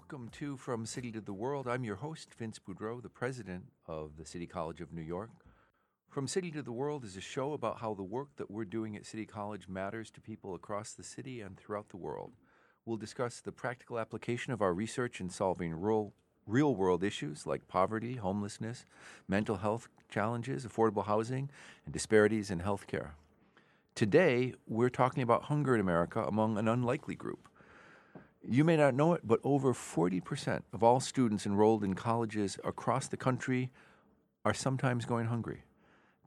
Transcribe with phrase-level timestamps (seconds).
[0.00, 1.66] Welcome to From City to the World.
[1.66, 5.30] I'm your host, Vince Boudreau, the president of the City College of New York.
[6.08, 8.94] From City to the World is a show about how the work that we're doing
[8.94, 12.30] at City College matters to people across the city and throughout the world.
[12.86, 16.14] We'll discuss the practical application of our research in solving rural,
[16.46, 18.86] real world issues like poverty, homelessness,
[19.26, 21.50] mental health challenges, affordable housing,
[21.84, 23.10] and disparities in healthcare.
[23.96, 27.48] Today, we're talking about hunger in America among an unlikely group.
[28.46, 33.08] You may not know it, but over 40% of all students enrolled in colleges across
[33.08, 33.70] the country
[34.44, 35.64] are sometimes going hungry.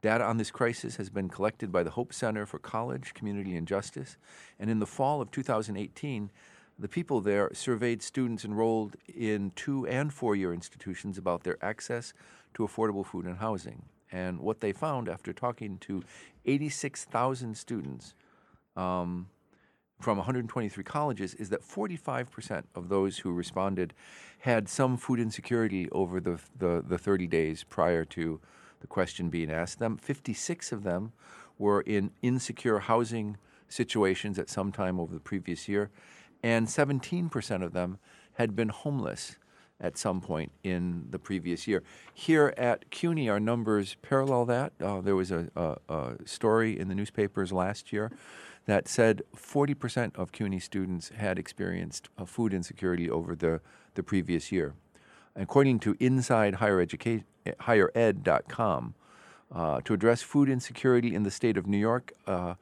[0.02, 3.68] Data on this crisis has been collected by the Hope Center for College, Community, and
[3.68, 4.18] Justice,
[4.60, 6.32] and in the fall of 2018,
[6.78, 12.14] the people there surveyed students enrolled in two and four year institutions about their access
[12.56, 13.84] to affordable food and housing.
[14.12, 16.04] And what they found after talking to
[16.46, 18.16] 86,000 students
[18.76, 19.28] um,
[20.02, 23.94] from 123 colleges is that 45% of those who responded
[24.40, 28.40] had some food insecurity over the, the, the 30 days prior to
[28.82, 29.98] the question being asked them.
[29.98, 31.14] 56 of them
[31.58, 33.38] were in insecure housing
[33.70, 35.92] situations at some time over the previous year,
[36.44, 38.00] and 17% of them
[38.34, 39.38] had been homeless
[39.80, 41.84] at some point in the previous year.
[42.14, 44.74] Here at CUNY, our numbers parallel that.
[44.80, 48.12] Uh, there was a, a, a, story in the newspapers last year
[48.66, 53.62] that said 40% of CUNY students had experienced food insecurity over the,
[53.96, 54.76] the previous year.
[55.36, 58.94] According to Inside Higher Education, HigherEd.com,
[59.54, 62.56] uh, to address food insecurity in the state of New York, uh,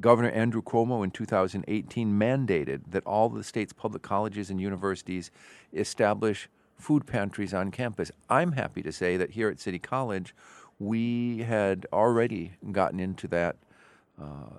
[0.00, 5.30] Governor Andrew Cuomo in 2018 mandated that all the state's public colleges and universities
[5.72, 8.10] establish food pantries on campus.
[8.28, 10.34] I'm happy to say that here at City College,
[10.80, 13.56] we had already gotten into that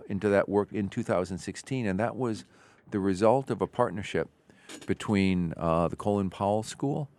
[0.08, 2.46] into that work in 2016, and that was
[2.92, 4.30] the result of a partnership
[4.86, 7.10] between uh, the Colin Powell School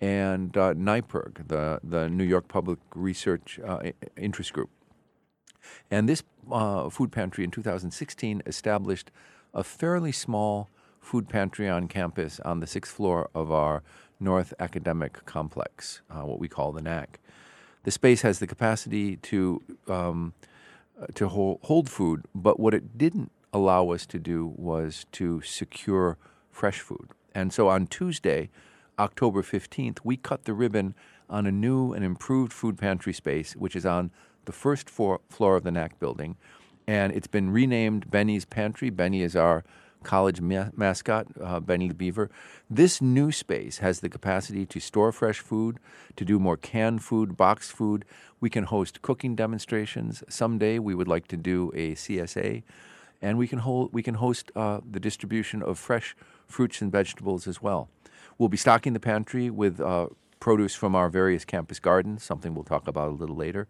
[0.00, 3.80] and uh, NYPIRG, the the New York Public Research uh,
[4.16, 4.70] Interest Group.
[5.90, 9.10] And this uh, food pantry in 2016 established
[9.54, 10.68] a fairly small
[11.00, 13.82] food pantry on campus on the sixth floor of our
[14.18, 17.20] North Academic Complex, uh, what we call the NAC.
[17.84, 20.55] The space has the capacity to um, uh,
[21.14, 26.18] to hold, hold food, but what it didn't allow us to do was to secure
[26.50, 27.10] fresh food.
[27.34, 28.50] And so on Tuesday,
[28.98, 30.94] October 15th, we cut the ribbon
[31.28, 34.10] on a new and improved food pantry space, which is on
[34.46, 36.36] the first floor, of the NAC building,
[36.86, 38.90] and it's been renamed Benny's Pantry.
[38.90, 39.64] Benny is our
[40.02, 42.30] college ma- mascot, uh, Benny the Beaver.
[42.68, 45.78] This new space has the capacity to store fresh food,
[46.16, 48.04] to do more canned food, boxed food.
[48.40, 50.22] We can host cooking demonstrations.
[50.28, 52.62] Someday we would like to do a CSA,
[53.22, 57.46] and we can hold we can host uh, the distribution of fresh fruits and vegetables
[57.46, 57.88] as well.
[58.38, 60.08] We'll be stocking the pantry with uh,
[60.40, 63.66] produce from our various campus gardens, something we'll talk about a little later.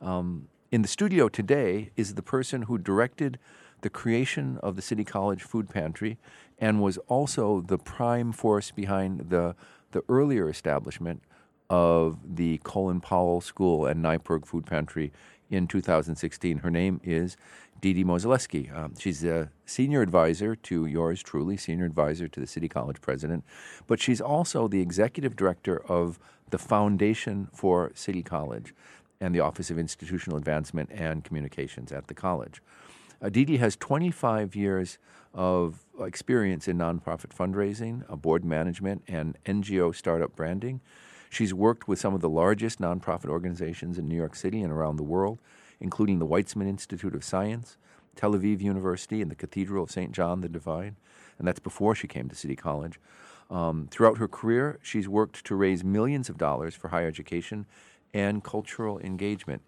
[0.00, 3.38] Um, in the studio today is the person who directed
[3.84, 6.16] the creation of the City College Food Pantry
[6.58, 9.54] and was also the prime force behind the,
[9.92, 11.22] the earlier establishment
[11.68, 15.12] of the Colin Powell School and NYPIRG Food Pantry
[15.50, 16.58] in 2016.
[16.58, 17.36] Her name is
[17.82, 18.74] Dee Mozeleski.
[18.74, 23.44] Um, she's a senior advisor to yours truly, senior advisor to the City College president,
[23.86, 26.18] but she's also the executive director of
[26.48, 28.72] the Foundation for City College
[29.20, 32.62] and the Office of Institutional Advancement and Communications at the college.
[33.24, 34.98] Uh, Dee Dee has 25 years
[35.32, 40.82] of experience in nonprofit fundraising, uh, board management, and NGO startup branding.
[41.30, 44.96] She's worked with some of the largest nonprofit organizations in New York City and around
[44.96, 45.38] the world,
[45.80, 47.78] including the Weizmann Institute of Science,
[48.14, 50.12] Tel Aviv University, and the Cathedral of St.
[50.12, 50.96] John the Divine.
[51.38, 53.00] And that's before she came to City College.
[53.50, 57.64] Um, throughout her career, she's worked to raise millions of dollars for higher education
[58.12, 59.62] and cultural engagement.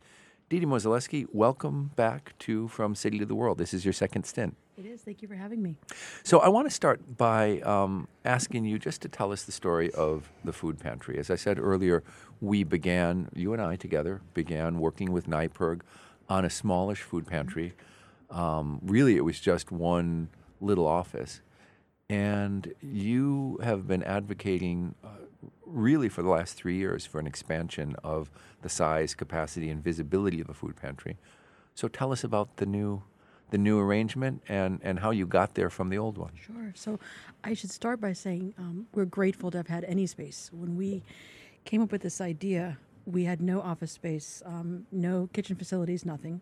[0.49, 3.59] Dee Mozeleski, welcome back to From City to the World.
[3.59, 4.57] This is your second stint.
[4.79, 5.01] It is.
[5.01, 5.75] Thank you for having me.
[6.23, 9.91] So, I want to start by um, asking you just to tell us the story
[9.95, 11.19] of the food pantry.
[11.19, 12.05] As I said earlier,
[12.41, 15.81] we began, you and I together, began working with NYPIRG
[16.29, 17.73] on a smallish food pantry.
[18.31, 20.29] Um, really, it was just one
[20.61, 21.41] little office.
[22.09, 25.09] And you have been advocating uh,
[25.77, 28.31] really for the last three years for an expansion of
[28.63, 31.19] the size, capacity, and visibility of a food pantry.
[31.75, 33.03] So tell us about the new
[33.51, 36.33] the new arrangement and, and how you got there from the old one.
[36.35, 36.73] Sure.
[36.75, 36.99] So
[37.45, 40.51] I should start by saying um, we're grateful to have had any space.
[40.53, 41.05] When we
[41.65, 46.41] came up with this idea, we had no office space, um, no kitchen facilities, nothing.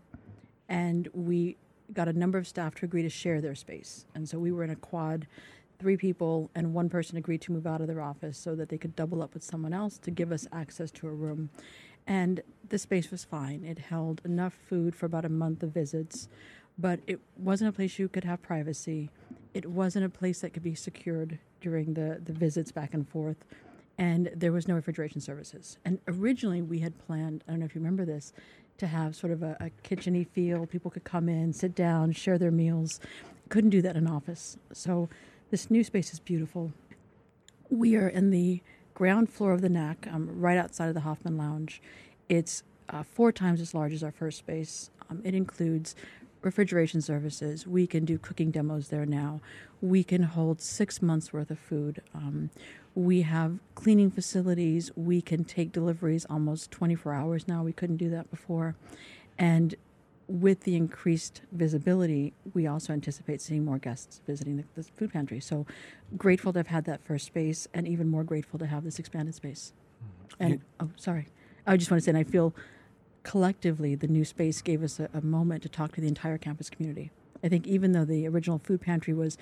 [0.71, 1.59] And we
[1.93, 4.07] got a number of staff to agree to share their space.
[4.15, 5.27] And so we were in a quad
[5.79, 8.79] three people, and one person agreed to move out of their office so that they
[8.79, 11.51] could double up with someone else to give us access to a room.
[12.07, 13.65] And the space was fine.
[13.65, 16.29] It held enough food for about a month of visits,
[16.79, 19.11] but it wasn't a place you could have privacy.
[19.55, 23.45] It wasn't a place that could be secured during the, the visits back and forth.
[23.97, 25.79] And there was no refrigeration services.
[25.85, 28.33] And originally, we had planned, I don't know if you remember this,
[28.79, 30.67] to have sort of a, a kitcheny feel.
[30.67, 32.99] People could come in, sit down, share their meals.
[33.49, 34.59] Couldn't do that in office.
[34.73, 35.09] So
[35.51, 36.73] this new space is beautiful.
[37.71, 38.61] We are in the
[38.95, 41.83] ground floor of the NAC, um, right outside of the Hoffman Lounge.
[42.29, 44.91] It's uh, four times as large as our first space.
[45.11, 45.95] Um, it includes
[46.43, 47.67] refrigeration services.
[47.67, 49.41] We can do cooking demos there now.
[49.81, 52.03] We can hold six months worth of food.
[52.15, 52.51] Um,
[52.95, 54.91] we have cleaning facilities.
[54.95, 57.63] We can take deliveries almost 24 hours now.
[57.63, 58.77] We couldn't do that before.
[59.39, 59.75] And
[60.29, 65.41] with the increased visibility, we also anticipate seeing more guests visiting the, the, food pantry.
[65.41, 65.67] So
[66.17, 69.35] grateful to have had that first space, and even more grateful to have this expanded
[69.35, 69.73] space.
[70.03, 70.43] Mm-hmm.
[70.43, 71.29] And You- oh, sorry,
[71.67, 72.55] I just want to say, and I feel
[73.23, 76.71] collectively the new space gave us a, a moment to talk to the entire campus
[76.71, 77.11] community.
[77.43, 79.37] I think even though the original food pantry was,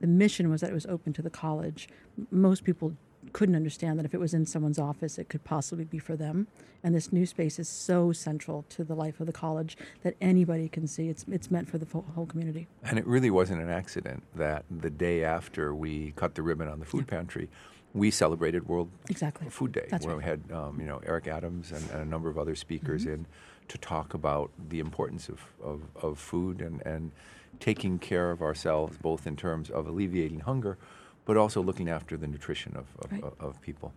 [0.00, 1.88] the mission was that it was open to the college.
[2.30, 2.94] Most people
[3.32, 6.46] couldn't understand that if it was in someone's office, it could possibly be for them.
[6.82, 10.68] And this new space is so central to the life of the college that anybody
[10.68, 11.08] can see.
[11.08, 12.66] It's it's meant for the whole community.
[12.84, 16.80] And it really wasn't an accident that the day after we cut the ribbon on
[16.80, 17.48] the food pantry,
[17.94, 19.48] we celebrated World Exactly.
[19.48, 20.24] Food Day, That's where right.
[20.24, 23.14] we had um, you know Eric Adams and, and a number of other speakers Mm-hmm.
[23.14, 23.26] in
[23.68, 27.12] to talk about the importance of, of, of food and, and
[27.60, 30.76] taking care of ourselves, both in terms of alleviating hunger,
[31.24, 33.24] but also looking after the nutrition of, of, Right.
[33.40, 33.92] of, people.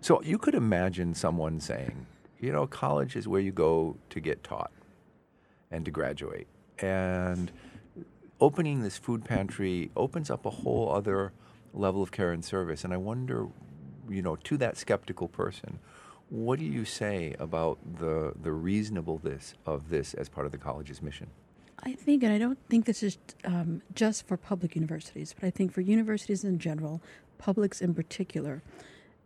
[0.00, 2.06] So you could imagine someone saying,
[2.40, 4.70] you know, college is where you go to get taught
[5.70, 6.46] and to graduate.
[6.78, 7.50] And
[8.40, 11.32] opening this food pantry opens up a whole other
[11.72, 12.84] level of care and service.
[12.84, 13.48] And I wonder,
[14.08, 15.78] you know, to that skeptical person,
[16.28, 21.02] what do you say about the the reasonableness of this as part of the college's
[21.02, 21.28] mission?
[21.84, 25.50] I think, and I don't think this is um, just for public universities, but I
[25.50, 27.02] think for universities in general,
[27.36, 28.62] publics in particular,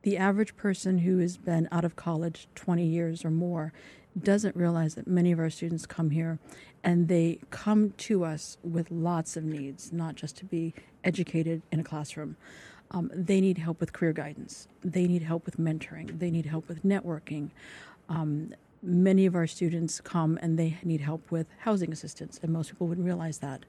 [0.03, 3.73] the average person who has been out of college 20 years or more
[4.21, 6.39] doesn't realize that many of our students come here
[6.83, 10.75] and they come to us with lots of needs, not just to be
[11.05, 12.37] educated in a classroom.
[12.91, 14.67] Um, they need help with career guidance.
[14.83, 16.19] They need help with mentoring.
[16.19, 17.51] They need help with networking.
[18.09, 22.71] Um, many of our students come and they need help with housing assistance, and most
[22.71, 23.65] people wouldn't realize that.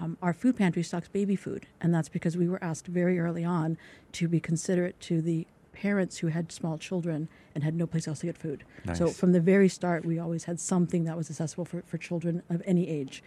[0.00, 3.44] Um, our food pantry stocks baby food, and that's because we were asked very early
[3.44, 3.78] on
[4.12, 8.20] to be considerate to the parents who had small children and had no place else
[8.20, 8.64] to get food.
[8.94, 12.42] So from the very start, we always had something that was accessible for, for children
[12.48, 13.22] of any age.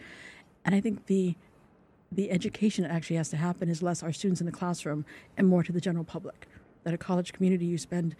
[0.65, 1.35] And I think the
[2.09, 5.05] the education that actually has to happen is less our students in the classroom
[5.35, 6.47] and more to the general public.
[6.85, 8.15] That a college community, you spend,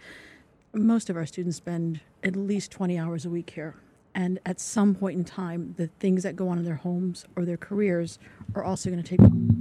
[0.78, 3.74] most of our students spend at least 20 hours a week here.
[4.14, 7.44] And at some point in time, the things that go on in their homes or
[7.44, 8.18] their careers
[8.54, 9.20] are also going to take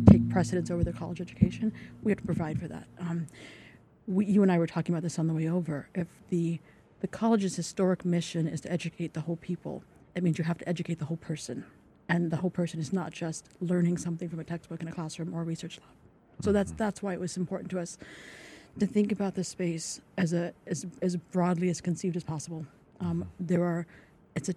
[0.09, 1.73] take precedence over their college education.
[2.01, 2.87] We have to provide for that.
[2.99, 3.27] Um,
[4.07, 5.89] we, you and I were talking about this on the way over.
[5.93, 6.59] If the
[7.01, 9.83] the college's historic mission is to educate the whole people,
[10.15, 11.63] it means you have to educate the whole person,
[12.09, 15.35] and the whole person is not just learning something from a textbook in a classroom
[15.35, 15.89] or a research lab.
[16.41, 17.97] So that's that's why it was important to us
[18.79, 22.65] to think about this space as a as as broadly as conceived as possible.
[22.99, 23.85] Um, there are
[24.35, 24.53] it's a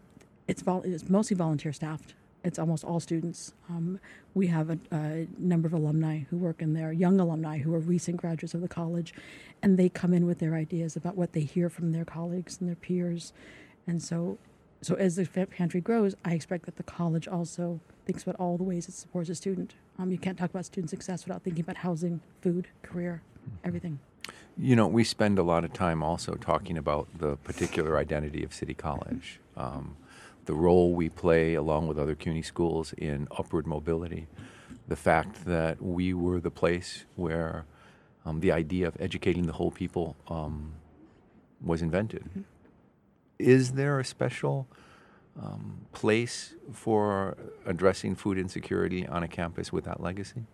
[0.48, 2.14] it's vol- it's mostly volunteer staffed.
[2.42, 3.52] It's almost all students.
[3.68, 4.00] Um,
[4.32, 7.78] we have a, a number of alumni who work in there, young alumni who are
[7.78, 9.12] recent graduates of the college,
[9.62, 12.68] and they come in with their ideas about what they hear from their colleagues and
[12.68, 13.32] their peers,
[13.86, 14.38] and so.
[14.82, 18.64] So as the pantry grows, I expect that the college also thinks about all the
[18.64, 19.74] ways it supports a student.
[19.98, 23.20] Um, you can't talk about student success without thinking about housing, food, career,
[23.62, 23.98] everything.
[24.58, 28.52] You know, we spend a lot of time also talking about the particular identity of
[28.52, 29.96] City College, um,
[30.44, 34.26] the role we play along with other CUNY schools in upward mobility,
[34.88, 37.64] the fact that we were the place where
[38.24, 40.72] um, the idea of educating the whole people um,
[41.64, 42.44] was invented.
[43.38, 44.66] Is there a special
[45.40, 50.44] um, place for addressing food insecurity on a campus with that legacy?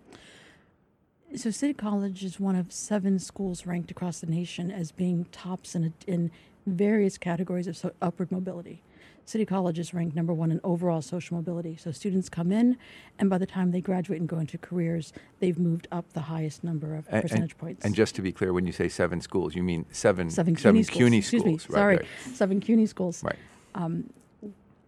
[1.35, 5.75] So, City College is one of seven schools ranked across the nation as being tops
[5.75, 6.31] in, a, in
[6.67, 8.83] various categories of so, upward mobility.
[9.25, 11.77] City College is ranked number one in overall social mobility.
[11.77, 12.79] So, students come in,
[13.19, 16.63] and by the time they graduate and go into careers, they've moved up the highest
[16.63, 17.85] number of And- percentage and, points.
[17.85, 20.85] And just to be clear, when you say seven schools, you mean seven seven CUNY
[20.85, 20.97] schools.
[20.99, 21.53] CUNY Excuse me.
[21.53, 23.25] right, Sorry, right, seven CUNY schools.
[23.25, 23.37] right.
[23.75, 24.11] Um,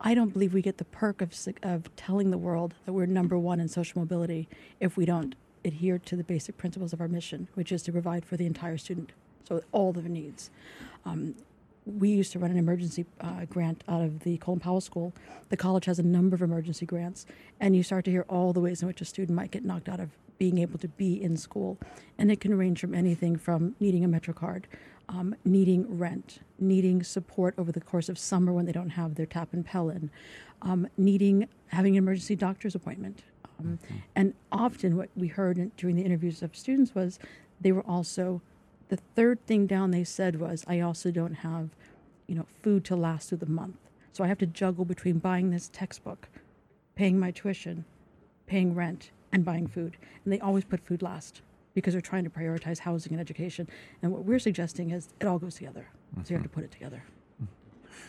[0.01, 3.37] I don't believe we get the perk of, of telling the world that we're number
[3.37, 5.35] one in social mobility if we don't
[5.69, 8.79] adhere to the basic principles of our mission, which is to provide for the entire
[8.79, 9.13] student,
[9.47, 10.51] so all their needs.
[11.05, 11.35] Um,
[11.87, 15.15] we used to run an emergency uh, grant out of the Colin Powell School.
[15.49, 17.25] The college has a number of emergency grants,
[17.61, 19.89] and you start to hear all the ways in which a student might get knocked
[19.89, 21.79] out of being able to be in school.
[22.19, 24.67] And it can range from anything from needing a Metro card,
[25.09, 29.27] um, needing rent, needing support over the course of summer when they don't have their
[29.27, 30.11] TAP and Pell in,
[30.63, 33.23] um, needing having an emergency doctor's appointment.
[33.59, 33.79] Um,
[34.15, 37.19] And often, what we heard in, during the interviews of students was
[37.61, 38.41] they were also
[38.89, 41.69] the third thing down they said was i also don't have
[42.27, 43.77] you know food to last through the month.
[44.13, 46.29] So i have to juggle between buying this textbook
[46.95, 47.85] paying my tuition
[48.47, 49.97] paying rent and buying food.
[50.25, 51.43] And they always put food last
[51.75, 53.69] because they're trying to prioritize housing and education.
[54.03, 55.87] And what we're suggesting is it all goes together.
[56.25, 57.03] So you have to put it together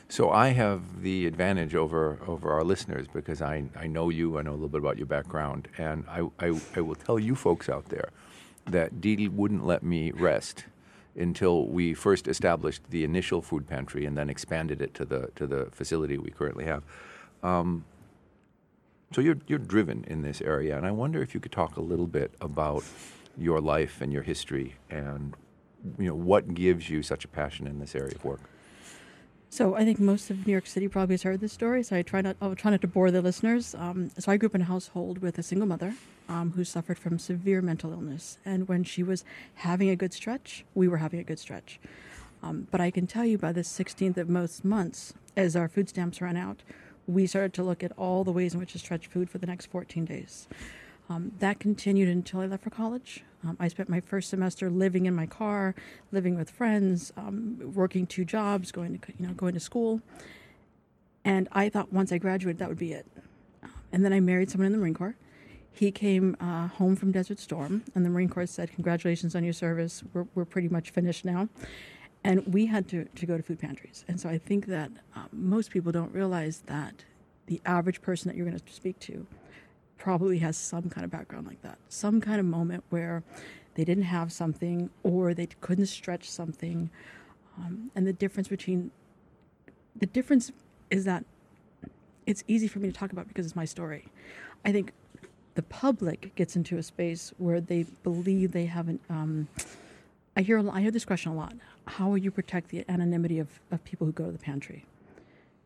[0.08, 4.41] So I have the advantage over over our listeners because I, I know you, I
[4.41, 7.69] know a little bit about your background, and I, I, I will tell you folks
[7.69, 8.10] out there
[8.65, 10.65] that Dee Dee wouldn't let me rest
[11.15, 15.46] until we first established the initial food pantry and then expanded it to the to
[15.46, 16.84] the facility we currently have.
[17.43, 17.86] Um,
[19.13, 21.81] so you're you're driven in this area, and I wonder if you could talk a
[21.81, 22.84] little bit about
[23.38, 25.36] your life and your history, and
[25.98, 28.41] you know what gives you such a passion in this area of work.
[29.51, 31.82] So I think most of New York City probably has heard this story.
[31.82, 33.74] So I try not, I'll try not to bore the listeners.
[33.74, 35.96] Um, so I grew up in a household with a single mother
[36.29, 39.25] um, who suffered from severe mental illness, and when she was
[39.56, 41.79] having a good stretch, we were having a good stretch.
[42.44, 45.89] Um, but I can tell you by the 16th of most months, as our food
[45.89, 46.62] stamps ran out,
[47.08, 49.48] we started to look at all the ways in which to stretch food for the
[49.48, 50.48] next 14 days.
[51.10, 53.24] Um, that continued until I left for college.
[53.44, 55.74] Um, I spent my first semester living in my car,
[56.12, 60.01] living with friends, um, working two jobs, going to you know going to school.
[61.25, 63.08] And I thought once I graduated, that would be it.
[63.92, 65.16] And then I married someone in the Marine Corps.
[65.72, 69.54] He came uh, home from Desert Storm, and the Marine Corps said, "Congratulations on your
[69.54, 70.04] service.
[70.13, 71.50] We're, we're pretty much finished now."
[72.24, 74.04] And we had to, to go to food pantries.
[74.10, 77.06] And so I think that um, most people don't realize that
[77.46, 79.25] the average person that you're going to speak to
[80.00, 83.22] probably has some kind of background like that, some kind of moment where
[83.75, 86.89] they didn't have something or they couldn't stretch something.
[87.58, 88.91] Um, and the difference between
[89.96, 90.51] the difference
[90.89, 91.25] is that
[92.25, 94.08] it's easy for me to talk about because it's my story.
[94.65, 94.94] I think
[95.56, 99.01] the public gets into a space where they believe they haven't.
[99.10, 99.48] Um,
[100.38, 101.53] I hear I hear this question a lot.
[101.86, 104.86] How will you protect the anonymity of, of people who go to the pantry?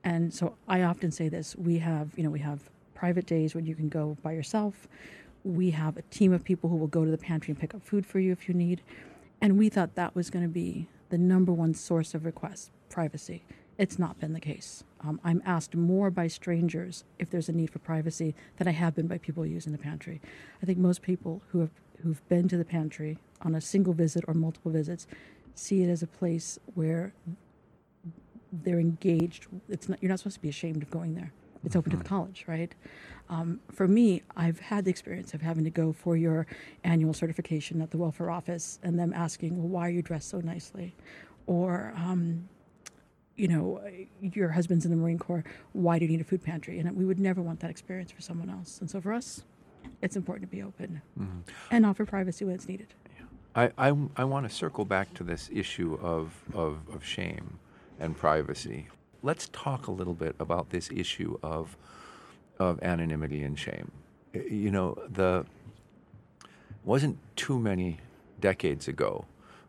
[0.04, 2.60] And so I often say this: we have, you know, we have
[3.04, 4.88] private days when you can go by yourself.
[5.44, 7.84] We have a team of people who will go to the pantry and pick up
[7.84, 8.82] food for you if you need.
[9.42, 13.44] And we thought that was going to be the number one source of requests privacy.
[13.78, 14.86] It's not been the case.
[15.02, 18.96] Um, I'm asked more by strangers if there's a need for privacy than I have
[18.96, 20.22] been by people using the pantry.
[20.62, 21.72] I think most people who have
[22.04, 25.08] who've been to the pantry on a single visit or multiple visits
[25.56, 27.12] see it as a place where
[28.54, 29.48] they're engaged.
[29.68, 31.34] It's not, you're not supposed to be ashamed of going there.
[31.64, 32.74] It's open to the college, right?
[33.30, 36.46] Um, for me, I've had the experience of having to go for your
[36.84, 40.40] annual certification at the welfare office and them asking, well, why are you dressed so
[40.42, 40.96] nicely?
[41.48, 42.48] Or, um,
[43.36, 43.82] you know,
[44.22, 46.80] your husband's in the Marine Corps, why do you need a food pantry?
[46.80, 48.80] And we would never want that experience for someone else.
[48.82, 49.44] And so for us,
[50.02, 51.02] it's important to be open
[51.72, 52.94] and offer privacy when it's needed.
[53.56, 57.60] I, I, I want to circle back to this issue of, of, of shame
[58.00, 58.88] and privacy.
[59.26, 61.78] Let's talk a little bit about this issue of,
[62.60, 63.90] of anonymity and shame.
[64.34, 65.46] You know, the
[66.84, 68.00] wasn't too many
[68.42, 69.24] decades ago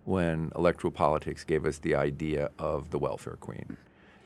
[0.04, 3.76] when electoral politics gave us the idea of the welfare queen.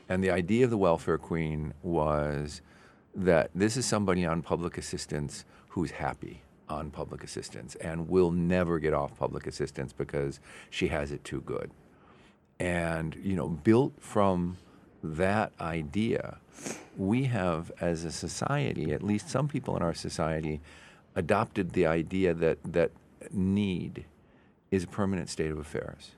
[0.09, 2.63] And the idea of the welfare queen was
[3.13, 8.79] that this is somebody on public assistance who's happy on public assistance and will never
[8.79, 10.39] get off public assistance because
[10.71, 11.69] she has it too good.
[12.59, 14.57] And, you know, built from
[15.03, 16.37] that idea,
[16.97, 20.59] we have, as a society, at least some people in our society,
[21.15, 22.91] adopted the idea that, that
[23.31, 24.05] need
[24.71, 26.11] is a permanent state of affairs.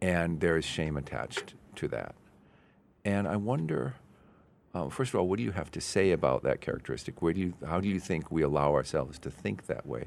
[0.00, 2.14] And there is shame attached to that.
[3.04, 3.94] And I wonder,
[4.74, 7.20] uh, first of all, what do you have to say about that characteristic?
[7.20, 10.06] Where do you, how do you think we allow ourselves to think that way?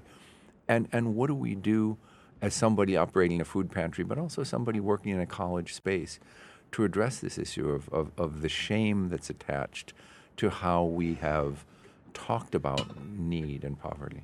[0.67, 1.97] And, and what do we do
[2.41, 6.19] as somebody operating a food pantry, but also somebody working in a college space
[6.73, 9.93] to address this issue of, of, of the shame that's attached
[10.37, 11.65] to how we have
[12.13, 14.23] talked about need and poverty?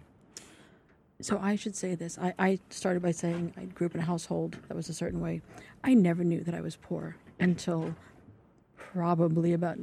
[1.21, 2.17] So I should say this.
[2.17, 5.21] I, I started by saying I grew up in a household that was a certain
[5.21, 5.41] way.
[5.83, 7.95] I never knew that I was poor until
[8.75, 9.77] probably about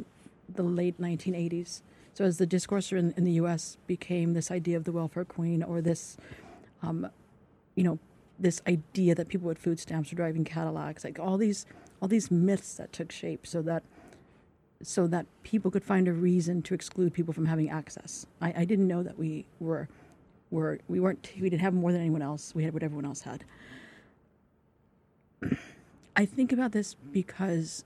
[0.48, 1.82] the late 1980s.
[2.12, 3.78] So as the discourse in, in the U.S.
[3.86, 6.16] became this idea of the welfare queen or this
[6.82, 7.08] um,
[7.74, 7.98] you know,
[8.38, 11.66] this idea that people with food stamps are driving Cadillacs, like all these
[12.00, 13.82] all these myths that took shape, so that
[14.82, 18.26] so that people could find a reason to exclude people from having access.
[18.40, 19.88] I, I didn't know that we were
[20.50, 22.54] were we weren't we didn't have more than anyone else.
[22.54, 23.44] We had what everyone else had.
[26.16, 27.84] I think about this because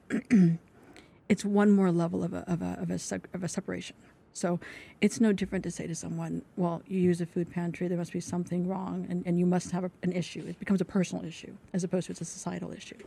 [1.29, 3.97] it's one more level of a of a of a, of a separation.
[4.35, 4.59] So
[5.01, 8.13] it's no different to say to someone, well, you use a food pantry, there must
[8.13, 10.45] be something wrong, and, and you must have a, an issue.
[10.49, 12.99] It becomes a personal issue as opposed to it's a societal issue.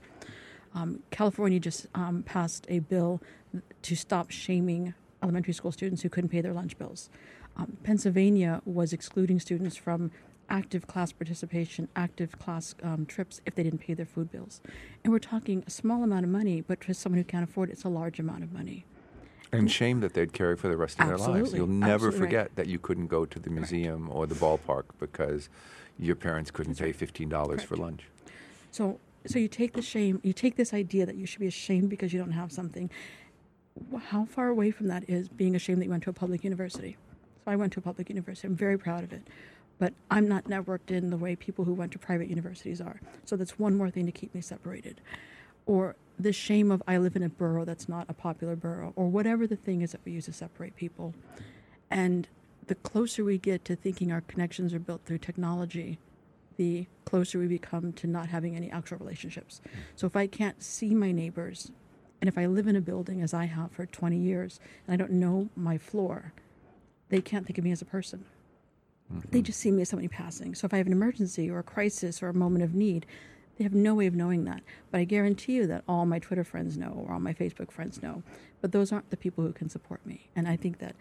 [0.73, 3.21] Um, California just um, passed a bill
[3.81, 4.93] to stop shaming
[5.23, 7.09] elementary school students who couldn't pay their lunch bills.
[7.55, 10.11] Um, Pennsylvania was excluding students from
[10.49, 14.61] active class participation, active class um, trips if they didn't pay their food bills.
[15.03, 17.73] And we're talking a small amount of money, but for someone who can't afford it,
[17.73, 18.85] it's a large amount of money.
[19.51, 21.29] And shame that they'd carry for the rest of their lives.
[21.29, 21.59] Absolutely.
[21.59, 22.25] You'll never Absolutely right.
[22.27, 25.49] forget that you couldn't go to the museum or the ballpark because
[25.97, 28.03] your parents couldn't pay fifteen dollars for lunch.
[28.71, 31.89] So, so you take the shame, you take this idea that you should be ashamed
[31.89, 32.89] because you don't have something.
[34.07, 36.97] How far away from that is being ashamed that you went to a public university?
[37.43, 38.47] So I went to a public university.
[38.47, 39.23] I'm very proud of it,
[39.79, 42.99] but I'm not networked in the way people who went to private universities are.
[43.25, 45.01] So that's one more thing to keep me separated.
[45.65, 49.07] Or the shame of I live in a borough that's not a popular borough, or
[49.07, 51.13] whatever the thing is that we use to separate people.
[51.91, 52.27] And
[52.67, 55.99] the closer we get to thinking our connections are built through technology,
[56.57, 59.61] the closer we become to not having any actual relationships.
[59.95, 61.71] So if I can't see my neighbors,
[62.19, 64.97] and if I live in a building as I have for 20 years, and I
[64.97, 66.33] don't know my floor,
[67.09, 68.25] they can't think of me as a person.
[69.09, 69.43] They mm-hmm.
[69.43, 70.53] just see me as somebody passing.
[70.53, 73.05] So if I have an emergency or a crisis or a moment of need,
[73.57, 74.61] they have no way of knowing that.
[74.91, 78.01] But I guarantee you that all my Twitter friends know or all my Facebook friends
[78.01, 78.23] know.
[78.61, 80.29] But those aren't the people who can support me.
[80.35, 80.95] And I think that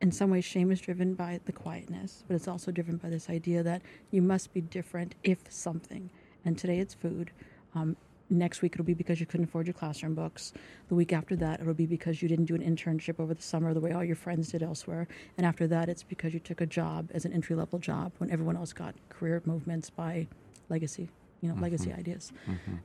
[0.00, 3.28] in some ways shame is driven by the quietness, but it's also driven by this
[3.28, 6.10] idea that you must be different if something.
[6.44, 7.30] And today it's food.
[7.74, 7.96] Um,
[8.30, 10.52] next week it'll be because you couldn't afford your classroom books.
[10.88, 13.74] The week after that it'll be because you didn't do an internship over the summer
[13.74, 15.06] the way all your friends did elsewhere.
[15.36, 18.30] And after that it's because you took a job as an entry level job when
[18.30, 20.26] everyone else got career movements by
[20.70, 21.08] legacy,
[21.42, 22.32] you know, legacy ideas.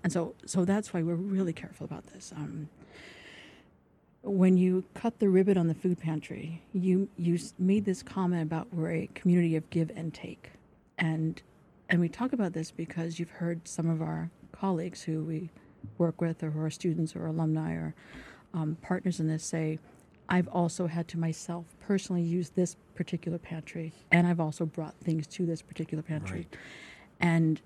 [0.04, 2.34] And so, so that's why we're really careful about this.
[2.36, 2.68] Um,
[4.26, 8.74] when you cut the ribbon on the food pantry, you you made this comment about
[8.74, 10.52] we're a community of give and take,
[10.98, 11.42] and
[11.90, 15.50] and we talk about this because you've heard some of our colleagues who we
[16.00, 17.94] work with, or who are students or alumni or
[18.56, 19.78] um, partners in this, say,
[20.28, 25.28] I've also had to myself personally use this particular pantry, and I've also brought things
[25.28, 26.58] to this particular pantry, Right.
[27.20, 27.62] and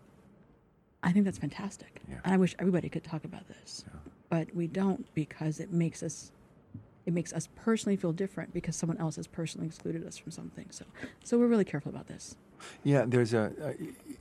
[1.02, 2.02] I think that's fantastic.
[2.10, 2.18] Yeah.
[2.26, 3.86] And I wish everybody could talk about this,
[4.30, 6.32] but we don't because it makes us
[7.10, 10.68] it makes us personally feel different because someone else has personally excluded us from something.
[10.70, 10.86] So,
[11.24, 12.36] so we're really careful about this.
[12.84, 13.74] Yeah, there's a, uh,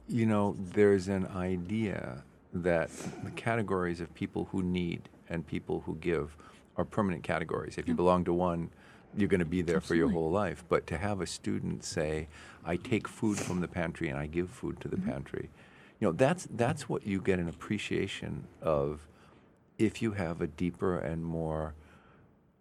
[0.08, 2.24] you know, there's an idea
[2.54, 2.90] that
[3.24, 6.34] the categories of people who need and people who give
[6.78, 7.76] are permanent categories.
[7.76, 8.70] If you belong to one,
[9.14, 10.64] you're going to be there for your whole life.
[10.68, 12.28] But to have a student say,
[12.64, 15.10] "I take food from the pantry and I give food to the Mm-hmm.
[15.10, 15.50] pantry,"
[16.00, 19.06] you know, that's that's what you get an appreciation of
[19.78, 21.74] if you have a deeper and more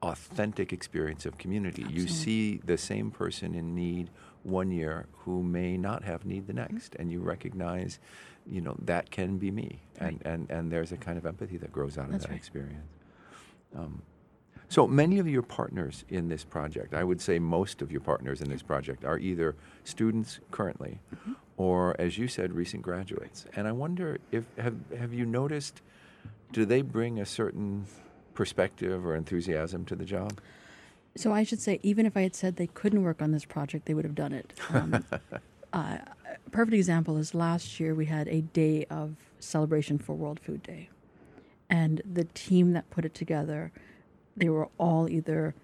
[0.02, 1.86] authentic experience of community.
[1.90, 4.10] You see the same person in need
[4.44, 6.74] one year who may not have need the Mm-hmm.
[6.76, 8.00] next, and you recognize,
[8.46, 11.72] you know, that can be me, and and and there's a kind of empathy that
[11.72, 12.38] grows out of That's that right.
[12.38, 12.88] experience.
[13.76, 14.02] Um,
[14.70, 18.42] so many of your partners in this project, I would say most of your partners
[18.42, 21.34] in this project, are either students currently, Mm-hmm.
[21.58, 23.46] or as you said, recent graduates.
[23.56, 25.82] And I wonder if have have you noticed,
[26.54, 27.86] do they bring a certain
[28.38, 30.40] perspective or enthusiasm to the job?
[31.18, 33.88] So I should say, even if I had said they couldn't work on this project,
[33.88, 34.54] they would have done it.
[34.70, 35.04] Um,
[35.74, 35.98] uh,
[36.52, 40.90] perfect example is last year we had a day of celebration for World Food Day,
[41.70, 43.72] and the team that put it together,
[44.38, 45.56] they were all either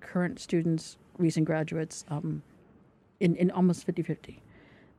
[0.00, 2.42] current students, recent graduates, um,
[3.18, 4.36] in, in almost 50-50.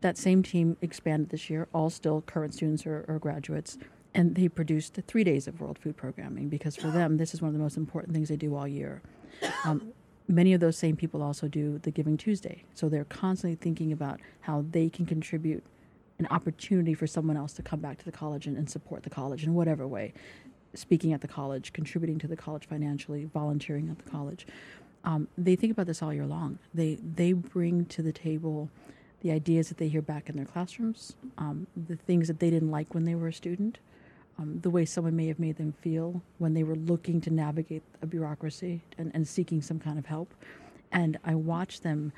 [0.02, 3.78] That same team expanded this year, all still current students or, or graduates,
[4.16, 7.50] and they produced three days of World Food Programming because for them, this is one
[7.50, 9.02] of the most important things they do all year.
[9.66, 9.92] Um,
[10.28, 12.64] many of those same people also do the Giving Tuesday.
[12.76, 15.64] So they're constantly thinking about how they can contribute
[16.20, 19.10] an opportunity for someone else to come back to the college and, and support the
[19.10, 20.14] college in whatever way.
[20.76, 24.48] Speaking at the college, contributing to the college financially, volunteering at the college.
[25.04, 26.60] Um, they think about this all year long.
[26.74, 28.70] They they bring to the table
[29.22, 32.72] the ideas that they hear back in their classrooms, um, the things that they didn't
[32.72, 33.80] like when they were a student,
[34.40, 37.84] um, the way someone may have made them feel when they were looking to navigate
[38.02, 40.34] a bureaucracy and, and seeking some kind of help.
[40.92, 42.12] And I watch them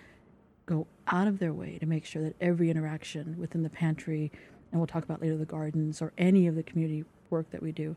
[0.65, 4.31] go out of their way to make sure that every interaction within the pantry,
[4.71, 7.71] and we'll talk about later the gardens or any of the community work that we
[7.71, 7.95] do,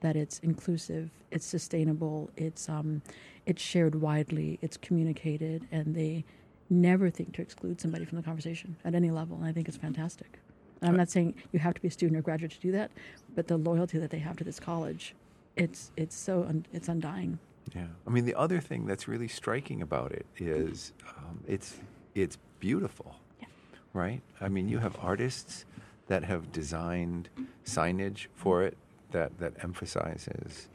[0.00, 3.02] that it's inclusive, it's sustainable, it's um,
[3.46, 6.24] it's shared widely, it's communicated, and they
[6.68, 9.36] never think to exclude somebody from the conversation at any level.
[9.36, 10.38] And I think it's fantastic.
[10.82, 12.90] I'm not saying you have to be a student or graduate to do that,
[13.34, 15.14] but the loyalty that they have to this college,
[15.56, 17.38] it's it's so un, it's undying.
[17.74, 21.76] Yeah, I mean the other thing that's really striking about it is um, it's
[22.14, 23.46] it's beautiful, Yeah.
[23.92, 24.20] right?
[24.40, 25.64] I mean you have artists
[26.08, 27.28] that have designed
[27.64, 28.76] signage for it
[29.10, 30.68] that that emphasizes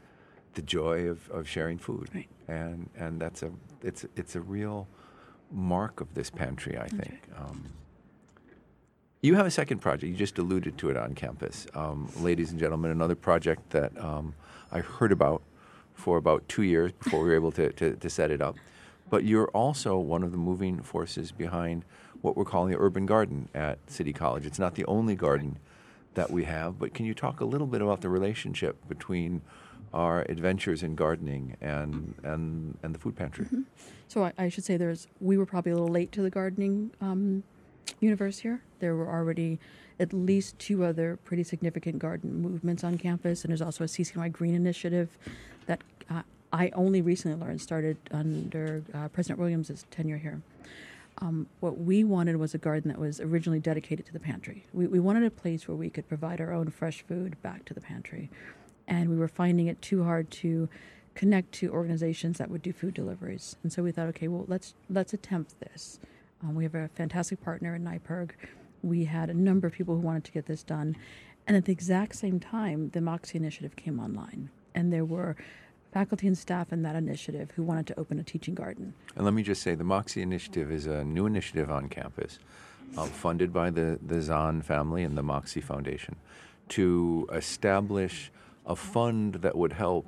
[0.54, 2.28] the joy of, of sharing food, Right.
[2.48, 3.50] and and that's a
[3.82, 4.86] it's it's a real
[5.50, 7.20] mark of this pantry, I think.
[7.38, 7.64] Um,
[9.22, 10.10] you have a second project.
[10.10, 12.90] You just alluded to it on campus, um, ladies and gentlemen.
[12.90, 14.34] Another project that um,
[14.72, 15.42] I heard about
[15.94, 18.56] for about two years before we were able to, to, to set it up.
[19.08, 21.84] But you're also one of the moving forces behind
[22.20, 24.44] what we're calling the urban garden at City College.
[24.44, 25.58] It's not the only garden
[26.14, 29.40] that we have, but can you talk a little bit about the relationship between
[29.94, 33.46] our adventures in gardening and and, and the food pantry?
[34.08, 36.90] So I, I should say there's we were probably a little late to the gardening
[37.00, 37.44] um,
[38.00, 38.62] universe here.
[38.80, 39.58] There were already
[40.00, 44.32] at least two other pretty significant garden movements on campus, and there's also a CCNY
[44.32, 45.08] Green Initiative
[45.66, 50.42] that uh, I only recently learned started under uh, President Williams' tenure here.
[51.18, 54.64] Um, what we wanted was a garden that was originally dedicated to the pantry.
[54.72, 57.74] We, we wanted a place where we could provide our own fresh food back to
[57.74, 58.30] the pantry.
[58.88, 60.68] And we were finding it too hard to
[61.14, 63.56] connect to organizations that would do food deliveries.
[63.62, 66.00] And so we thought, okay, well, let's, let's attempt this.
[66.42, 68.30] Um, we have a fantastic partner in NYPIRG.
[68.82, 70.96] We had a number of people who wanted to get this done.
[71.46, 74.50] And at the exact same time, the Moxie Initiative came online.
[74.74, 75.36] And there were
[75.92, 78.94] faculty and staff in that initiative who wanted to open a teaching garden.
[79.14, 82.38] And let me just say, the Moxie Initiative is a new initiative on campus,
[82.96, 86.16] uh, funded by the, the Zahn family and the Moxie Foundation,
[86.70, 88.32] to establish
[88.64, 90.06] a fund that would help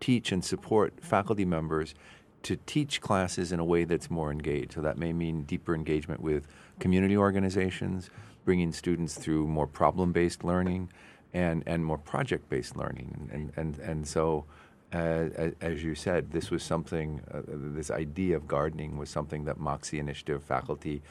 [0.00, 1.94] teach and support faculty members
[2.42, 4.74] to teach classes in a way that's more engaged.
[4.74, 6.46] So that may mean deeper engagement with
[6.78, 8.10] community organizations,
[8.44, 10.90] bringing students through more problem-based learning,
[11.34, 13.28] and and more project-based learning.
[13.32, 14.44] And and and so,
[14.92, 17.20] uh, as, you said, this was something.
[17.32, 21.02] Uh, this idea of gardening was something that Moxie Initiative faculty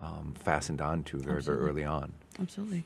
[0.00, 2.12] um, fastened onto very very early on.
[2.40, 2.84] Absolutely.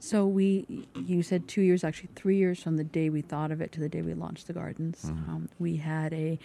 [0.00, 3.60] So we, you said two years, actually three years from the day we thought of
[3.60, 5.04] it to the day we launched the gardens.
[5.04, 6.38] Um, we had a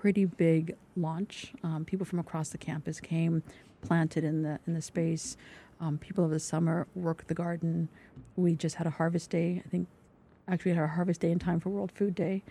[0.00, 1.52] pretty big launch.
[1.62, 3.42] Um, people from across the campus came,
[3.82, 5.36] planted in the in the space.
[5.78, 7.88] Um, people over the summer worked the garden.
[8.36, 9.62] We just had a harvest day.
[9.64, 9.88] I think
[10.48, 12.42] actually had our harvest day in time for World Food Day.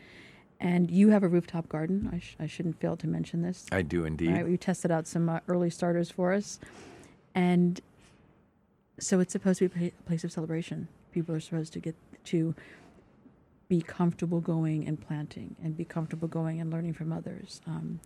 [0.60, 2.10] And you have a rooftop garden.
[2.14, 3.66] I, sh- I shouldn't fail to mention this.
[3.72, 4.32] I do indeed.
[4.32, 6.60] Right, we tested out some uh, early starters for us,
[7.34, 7.80] and
[9.00, 10.88] so it's supposed to be a place of celebration.
[11.14, 12.54] People are supposed to get to
[13.70, 17.62] be comfortable going and planting, and be comfortable going and learning from others.
[17.66, 18.02] Um,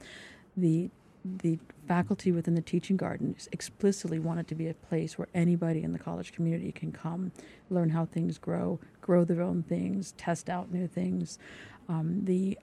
[0.55, 0.91] the
[1.25, 5.93] the faculty within the teaching gardens explicitly wanted to be a place where anybody in
[5.93, 7.31] the college community can come,
[7.69, 11.39] learn how things grow, grow their own things, test out new things.
[11.87, 12.57] Um, the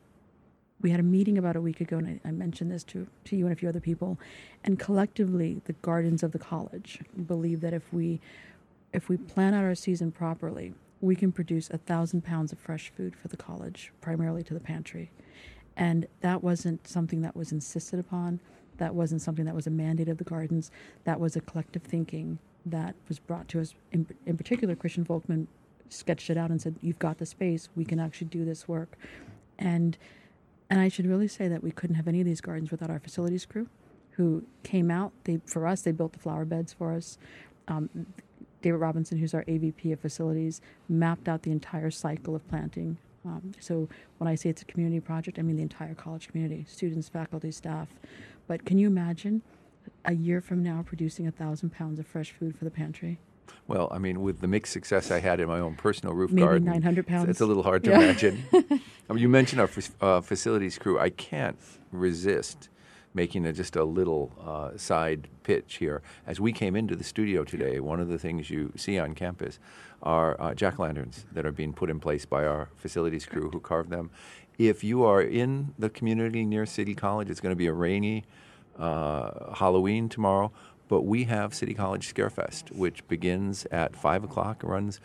[0.83, 3.37] we had a meeting about a week ago, and I, I mentioned this to, to
[3.37, 4.19] you and a few other people.
[4.65, 8.21] And collectively, the gardens of the college believe that if we
[8.93, 12.93] if we plan out our season properly, we can produce a thousand pounds of fresh
[12.97, 15.11] food for the college, primarily to the pantry.
[15.77, 18.41] And that wasn't something that was insisted upon.
[18.77, 20.71] That wasn't something that was a mandate of the gardens.
[21.05, 23.75] That was a collective thinking that was brought to us.
[23.93, 25.47] In, in particular, Christian Volkman
[25.89, 27.69] sketched it out and said, "You've got the space.
[27.75, 28.97] We can actually do this work."
[29.59, 29.97] And
[30.69, 33.01] and I should really say that we couldn't have any of these gardens without our
[33.01, 33.69] facilities crew,
[34.13, 35.13] who came out.
[35.25, 37.19] They for us, they built the flower beds for us.
[37.69, 37.89] Um,
[38.62, 42.99] David Robinson, who's our AVP of facilities, mapped out the entire cycle of planting.
[43.25, 46.64] Um, so when I say it's a community project, I mean the entire college community,
[46.68, 47.88] students, faculty, staff.
[48.46, 49.42] But can you imagine
[50.05, 53.18] a year from now producing a thousand pounds of fresh food for the pantry?
[53.66, 56.44] Well, I mean, with the mixed success I had in my own personal roof Maybe
[56.46, 57.29] garden, 900 it's- pounds.
[57.31, 58.01] It's a little hard to Yeah.
[58.01, 58.42] imagine.
[58.53, 59.70] I mean, you mentioned our
[60.01, 60.99] uh, facilities crew.
[60.99, 61.59] I can't
[61.92, 62.68] resist
[63.14, 66.03] making a, just a little uh, side pitch here.
[66.27, 69.59] As we came into the studio today, one of the things you see on campus
[70.03, 73.61] are uh, jack lanterns that are being put in place by our facilities crew who
[73.61, 74.11] carve them.
[74.59, 78.25] If you are in the community near City College, it's going to be a rainy
[78.79, 80.53] uh, Halloween tomorrow.
[80.88, 85.01] But we have City College Scarefest, which begins at five o'clock, runs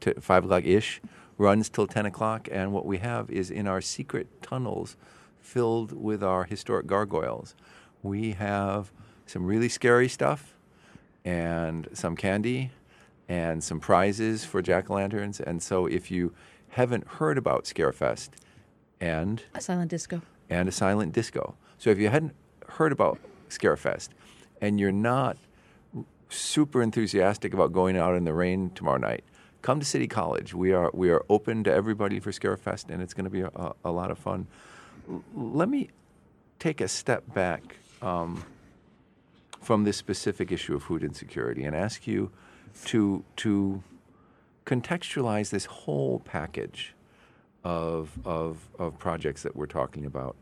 [0.00, 1.00] to five o'clock ish,
[1.38, 4.96] runs till ten o'clock, and what we have is in our secret tunnels,
[5.40, 7.54] filled with our historic gargoyles,
[8.02, 8.92] we have
[9.26, 10.54] some really scary stuff,
[11.24, 12.70] and some candy,
[13.28, 15.40] and some prizes for jack o' lanterns.
[15.40, 16.32] And so, if you
[16.70, 18.30] haven't heard about Scarefest,
[19.00, 20.22] and A silent disco.
[20.50, 21.54] and a silent disco.
[21.78, 22.34] So if you hadn't
[22.68, 24.08] heard about Scarefest
[24.60, 25.36] and you're not
[26.28, 29.22] super enthusiastic about going out in the rain tomorrow night,
[29.62, 30.52] come to City College.
[30.54, 33.50] We are we are open to everybody for Scarefest, and it's going to be a,
[33.54, 34.46] a, a lot of fun.
[35.34, 35.90] Let me
[36.58, 38.44] take a step back um,
[39.60, 42.30] from this specific issue of food insecurity and ask you
[42.86, 43.82] to to
[44.68, 46.94] contextualize this whole package
[47.64, 50.36] of, of, of projects that we're talking about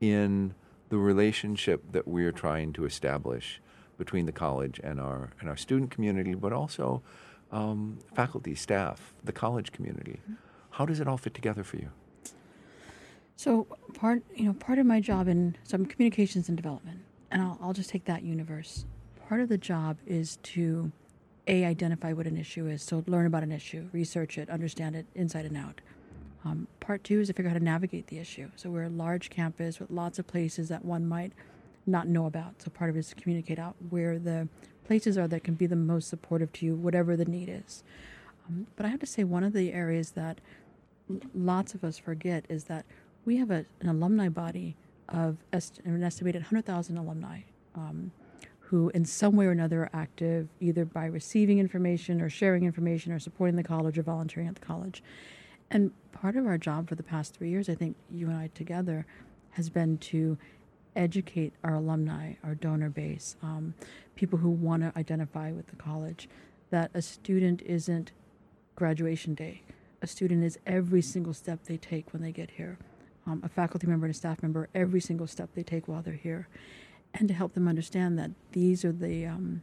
[0.00, 0.54] in
[0.90, 3.60] the relationship that we're trying to establish
[3.98, 7.02] between the college and our, and our student community, but also
[7.50, 10.20] um, faculty, staff, the college community.
[10.70, 11.90] How does it all fit together for you?
[13.36, 17.58] So part, you know, part of my job in some communications and development, and I'll,
[17.60, 18.84] I'll just take that universe.
[19.28, 20.92] Part of the job is to
[21.46, 25.06] a identify what an issue is, so learn about an issue, research it, understand it
[25.14, 25.80] inside and out.
[26.44, 28.50] Um, part two is to figure out how to navigate the issue.
[28.56, 31.32] So we're a large campus with lots of places that one might
[31.86, 32.62] not know about.
[32.62, 34.48] So part of it is to communicate out where the
[34.86, 37.82] places are that can be the most supportive to you, whatever the need is.
[38.46, 40.40] Um, but I have to say, one of the areas that
[41.34, 42.84] lots of us forget is that
[43.24, 44.76] we have a, an alumni body
[45.08, 47.40] of est- an estimated 100,000 alumni
[47.74, 48.10] um,
[48.60, 53.12] who, in some way or another, are active either by receiving information or sharing information
[53.12, 55.02] or supporting the college or volunteering at the college.
[55.70, 58.50] And part of our job for the past three years, I think you and I
[58.54, 59.06] together,
[59.50, 60.36] has been to
[60.96, 63.74] educate our alumni, our donor base, um,
[64.14, 66.28] people who want to identify with the college,
[66.70, 68.12] that a student isn't
[68.76, 69.62] graduation day.
[70.02, 72.78] A student is every single step they take when they get here.
[73.26, 76.14] Um, a faculty member and a staff member, every single step they take while they're
[76.14, 76.46] here.
[77.14, 79.62] And to help them understand that these are the, um,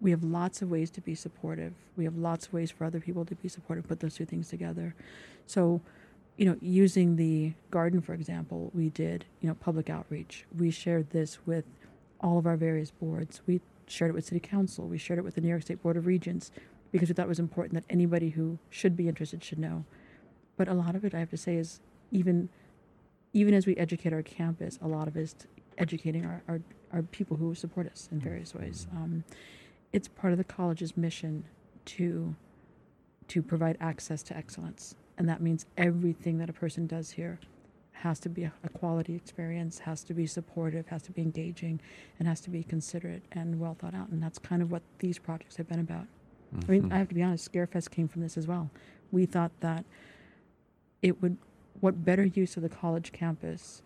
[0.00, 1.74] we have lots of ways to be supportive.
[1.96, 4.48] We have lots of ways for other people to be supportive, put those two things
[4.48, 4.94] together.
[5.46, 5.80] So,
[6.36, 10.46] you know, using the garden, for example, we did, you know, public outreach.
[10.56, 11.64] We shared this with
[12.20, 13.42] all of our various boards.
[13.46, 14.86] We shared it with City Council.
[14.86, 16.50] We shared it with the New York State Board of Regents
[16.90, 19.84] because we thought it was important that anybody who should be interested should know.
[20.56, 21.80] But a lot of it, I have to say, is
[22.14, 22.48] even
[23.34, 25.34] even as we educate our campus, a lot of it is
[25.76, 26.60] educating our, our,
[26.92, 28.86] our people who support us in various ways.
[28.92, 29.24] Um,
[29.92, 31.44] it's part of the college's mission
[31.86, 32.34] to
[33.26, 37.38] to provide access to excellence, and that means everything that a person does here
[37.92, 41.80] has to be a, a quality experience, has to be supportive, has to be engaging,
[42.18, 44.08] and has to be considerate and well thought out.
[44.10, 46.06] And that's kind of what these projects have been about.
[46.68, 48.70] I mean, I have to be honest, Scarefest came from this as well.
[49.10, 49.84] We thought that
[51.02, 51.36] it would,
[51.84, 53.82] what better use of the college campus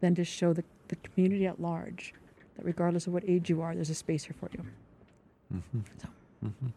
[0.00, 2.14] than to show the, the community at large
[2.56, 4.64] that regardless of what age you are, there's a space here for you.
[5.54, 5.80] Mm-hmm.
[6.00, 6.08] So,
[6.46, 6.68] mm-hmm.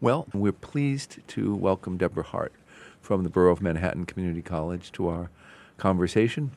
[0.00, 2.52] Well, we're pleased to welcome Deborah Hart
[3.02, 5.30] from the Borough of Manhattan Community College to our
[5.78, 6.52] conversation.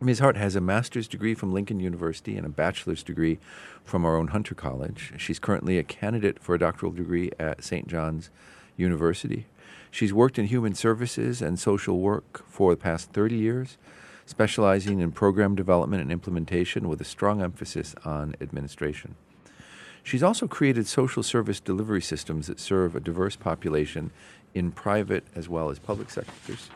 [0.00, 0.20] Ms.
[0.20, 3.40] Hart has a master's degree from Lincoln University and a bachelor's degree
[3.84, 5.14] from our own Hunter College.
[5.16, 7.88] She's currently a candidate for a doctoral degree at St.
[7.88, 8.30] John's
[8.76, 9.46] University.
[9.90, 13.78] She's worked in human services and social work for the past 30 years,
[14.26, 19.14] specializing in program development and implementation with a strong emphasis on administration.
[20.02, 24.10] She's also created social service delivery systems that serve a diverse population
[24.54, 26.70] in private as well as public sectors.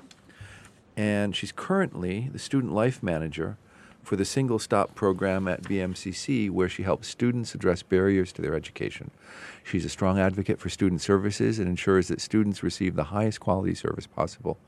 [0.97, 3.57] And she's currently the student life manager
[4.03, 8.55] for the single stop program at BMCC, where she helps students address barriers to their
[8.55, 9.11] education.
[9.65, 13.75] She's a strong advocate for student services and ensures that students receive the highest quality
[13.75, 14.59] service possible.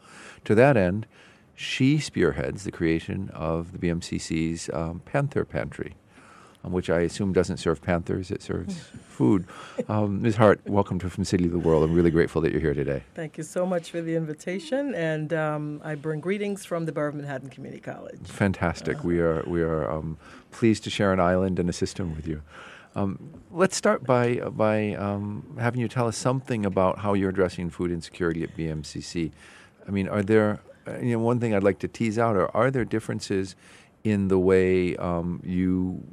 [0.44, 1.06] To that end,
[1.54, 5.94] she spearheads the creation of the BMCC's um, Panther Pantry,
[6.64, 9.46] um, which I assume doesn't serve panthers, it serves food.
[9.88, 10.36] Um, Ms.
[10.36, 11.84] Hart, welcome to From City to the World.
[11.84, 13.02] I'm really grateful that you're here today.
[13.14, 17.10] Thank you so much for the invitation, and um, I bring greetings from the Borough
[17.10, 18.18] of Manhattan Community College.
[18.24, 19.04] Fantastic.
[19.04, 20.16] We are we are um,
[20.50, 22.42] pleased to share an island and a system with you.
[22.96, 23.18] Um,
[23.50, 27.90] let's start by by um, having you tell us something about how you're addressing food
[27.90, 29.32] insecurity at BMCC.
[29.86, 30.60] I mean, are there
[31.00, 33.54] you know one thing I'd like to tease out are are there differences
[34.04, 36.04] in the way um, you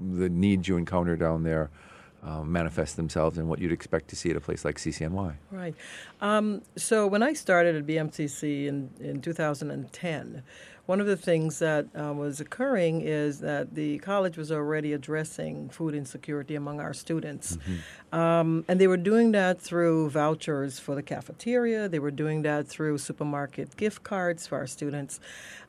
[0.00, 1.70] the needs you encounter down there
[2.22, 5.34] um, manifest themselves and what you'd expect to see at a place like CCNY?
[5.50, 5.74] Right.
[6.20, 10.42] Um, so when I started at BMCC in, in 2010,
[10.88, 15.68] one of the things that uh, was occurring is that the college was already addressing
[15.68, 17.58] food insecurity among our students.
[17.58, 18.18] Mm-hmm.
[18.18, 22.68] Um, and they were doing that through vouchers for the cafeteria, they were doing that
[22.68, 25.20] through supermarket gift cards for our students.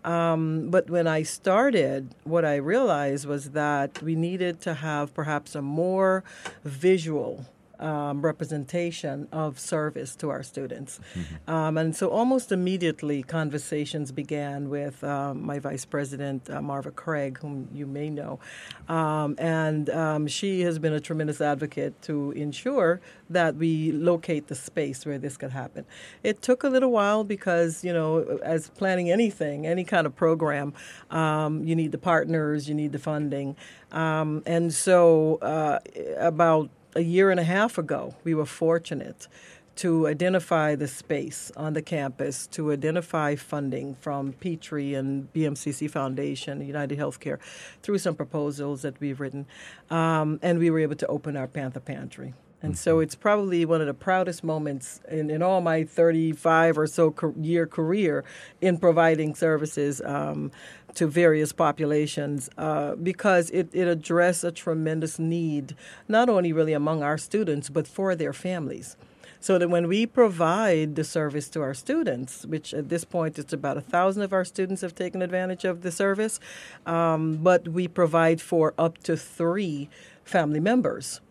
[0.05, 5.53] Um, but when I started, what I realized was that we needed to have perhaps
[5.53, 6.23] a more
[6.63, 7.45] visual
[7.79, 10.99] um, representation of service to our students.
[11.15, 11.51] Mm-hmm.
[11.51, 17.39] Um, and so almost immediately, conversations began with um, my vice president, uh, Marva Craig,
[17.39, 18.39] whom you may know.
[18.87, 24.55] Um, and um, she has been a tremendous advocate to ensure that we locate the
[24.55, 25.85] space where this could happen.
[26.23, 30.73] It took a little while because, you know, as planning anything, any kind of program,
[31.11, 33.55] um, you need the partners, you need the funding.
[33.91, 35.79] and so uh,
[36.17, 39.27] about a year and a half ago, we were fortunate
[39.75, 46.65] to identify the space on the campus, to identify funding from Petrie and BMCC Foundation,
[46.65, 47.39] United Healthcare,
[47.81, 49.45] through some proposals that we've written.
[49.89, 52.33] Um, and we were able to open our Panther Pantry.
[52.61, 53.03] And so mm-hmm.
[53.03, 57.65] it's probably one of the proudest moments in, in all my 35 or so year
[57.65, 58.23] career
[58.61, 60.51] in providing services um,
[60.95, 65.75] to various populations uh, because it, it addressed a tremendous need,
[66.07, 68.97] not only really among our students, but for their families.
[69.41, 73.53] So that when we provide the service to our students, which at this point it's
[73.53, 76.41] about a thousand of our students have taken advantage of the service,
[76.85, 79.89] um, but we provide for up to three
[80.25, 81.21] family members.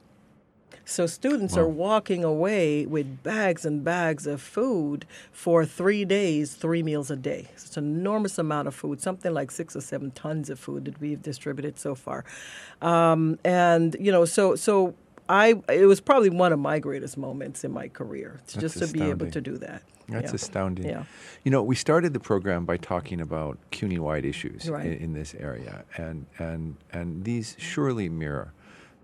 [0.89, 1.63] So students wow.
[1.63, 7.17] are walking away with bags and bags of food for three days, three meals a
[7.17, 7.49] day.
[7.53, 10.99] It's an enormous amount of food, something like six or seven tons of food that
[10.99, 12.25] we've distributed so far.
[12.81, 14.95] Um, and you know, so so
[15.29, 18.85] I it was probably one of my greatest moments in my career to just to
[18.85, 19.05] astounding.
[19.05, 19.83] be able to do that.
[20.09, 20.37] That's yeah.
[20.37, 20.87] astounding.
[20.87, 21.05] Yeah.
[21.45, 24.87] You know, we started the program by talking about CUNY-wide issues right.
[24.87, 28.55] in, in, this area, and and and these surely mirror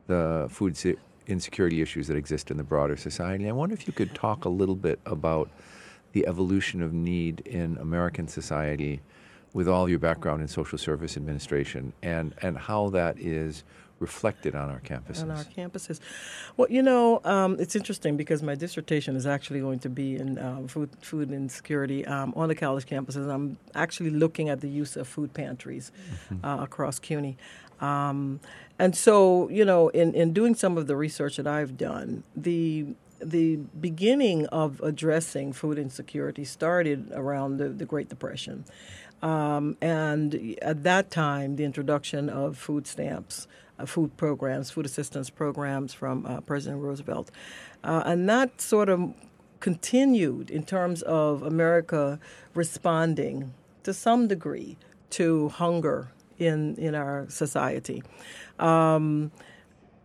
[0.06, 0.78] the food
[1.26, 3.48] insecurity issues that exist in the broader society.
[3.48, 5.50] I wonder if you could talk a little bit about
[6.12, 9.00] the evolution of need in American society
[9.52, 13.64] with all your background in social service administration and, and how that is
[14.00, 15.22] reflected on our campuses.
[15.22, 16.00] On our campuses.
[16.56, 20.38] Well, you know, um, it's interesting because my dissertation is actually going to be in
[20.38, 23.32] uh, food, food insecurity um, on the college campuses.
[23.32, 25.92] I'm actually looking at the use of food pantries
[26.30, 26.44] mm-hmm.
[26.44, 27.36] uh, across CUNY.
[27.84, 28.40] Um,
[28.78, 32.86] and so, you know, in, in doing some of the research that I've done, the
[33.20, 38.64] the beginning of addressing food insecurity started around the, the Great Depression.
[39.22, 43.46] Um, and at that time, the introduction of food stamps,
[43.78, 47.30] uh, food programs, food assistance programs from uh, President Roosevelt.
[47.82, 49.14] Uh, and that sort of
[49.60, 52.18] continued in terms of America
[52.52, 54.76] responding to some degree
[55.08, 58.02] to hunger in, in our society.
[58.58, 59.30] Um,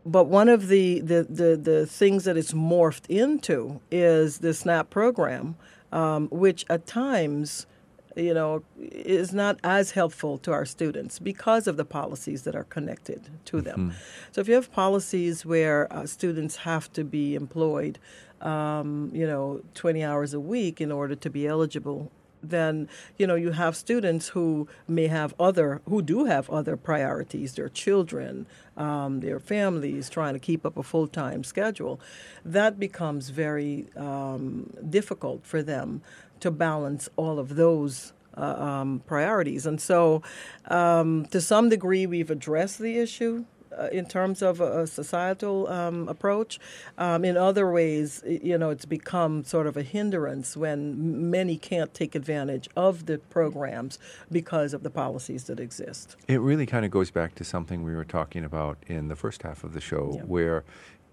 [0.05, 4.89] but one of the, the, the, the, things that it's morphed into is the SNAP
[4.89, 5.55] program,
[5.91, 7.67] um, which at times,
[8.15, 12.63] you know, is not as helpful to our students because of the policies that are
[12.63, 13.79] connected to them.
[13.79, 13.97] Mm-hmm.
[14.31, 17.99] So if you have policies where uh, students have to be employed,
[18.41, 22.11] um, you know, 20 hours a week in order to be eligible
[22.41, 27.55] then you know you have students who may have other who do have other priorities
[27.55, 28.45] their children
[28.77, 31.99] um, their families trying to keep up a full-time schedule.
[32.45, 36.01] That becomes very um, difficult for them
[36.39, 39.65] to balance all of those uh, um, priorities.
[39.65, 40.23] And so
[40.65, 43.45] um, to some degree we've addressed the issue
[43.91, 46.59] in terms of a, a societal um, approach.
[46.97, 51.93] Um, in other ways, you know, it's become sort of a hindrance when many can't
[51.93, 53.99] take advantage of the programs
[54.31, 56.15] because of the policies that exist.
[56.27, 59.43] It really kind of goes back to something we were talking about in the first
[59.43, 60.21] half of the show, yeah.
[60.23, 60.63] where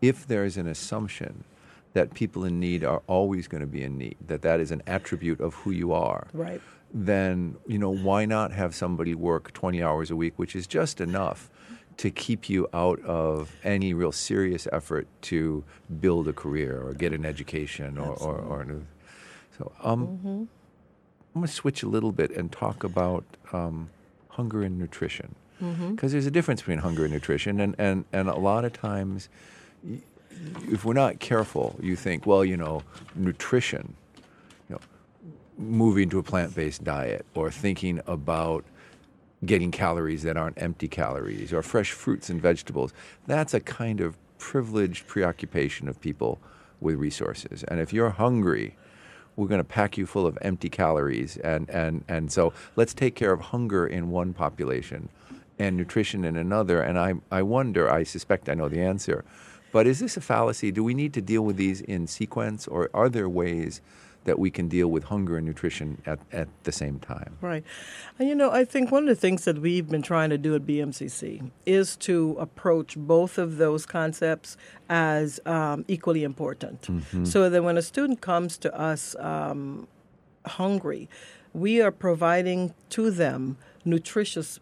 [0.00, 1.44] if there's an assumption
[1.92, 4.82] that people in need are always going to be in need, that that is an
[4.86, 6.26] attribute of who you are.
[6.34, 6.60] Right.
[6.92, 11.00] Then, you know, why not have somebody work 20 hours a week, which is just
[11.00, 11.50] enough
[11.96, 15.64] to keep you out of any real serious effort to
[16.00, 18.86] build a career or get an education or, or, or new.
[19.56, 20.28] So um, mm-hmm.
[20.28, 20.48] I'm
[21.34, 23.88] going to switch a little bit and talk about um,
[24.28, 25.34] hunger and nutrition.
[25.58, 26.08] Because mm-hmm.
[26.08, 27.60] there's a difference between hunger and nutrition.
[27.60, 29.30] And, and, and a lot of times,
[30.70, 32.82] if we're not careful, you think, well, you know,
[33.14, 33.94] nutrition,
[34.68, 34.80] you know,
[35.56, 38.66] moving to a plant based diet or thinking about
[39.46, 42.92] getting calories that aren't empty calories or fresh fruits and vegetables.
[43.26, 46.38] That's a kind of privileged preoccupation of people
[46.80, 47.64] with resources.
[47.64, 48.76] And if you're hungry,
[49.36, 53.14] we're going to pack you full of empty calories, and and and so let's take
[53.14, 55.08] care of hunger in one population,
[55.58, 56.80] and nutrition in another.
[56.80, 59.24] And I I wonder, I suspect I know the answer,
[59.72, 60.72] but is this a fallacy?
[60.72, 63.82] Do we need to deal with these in sequence, or are there ways?
[64.26, 67.38] That we can deal with hunger and nutrition at, at the same time.
[67.40, 67.64] Right.
[68.18, 70.54] And you know, I think one of the things that we've been trying to do
[70.54, 74.56] at BMCC is to approach both of those concepts
[74.88, 76.82] as um, equally important.
[76.82, 77.24] Mm-hmm.
[77.24, 79.88] So that when a student comes to us um,
[80.44, 81.08] hungry,
[81.52, 84.60] we are providing to them nutritious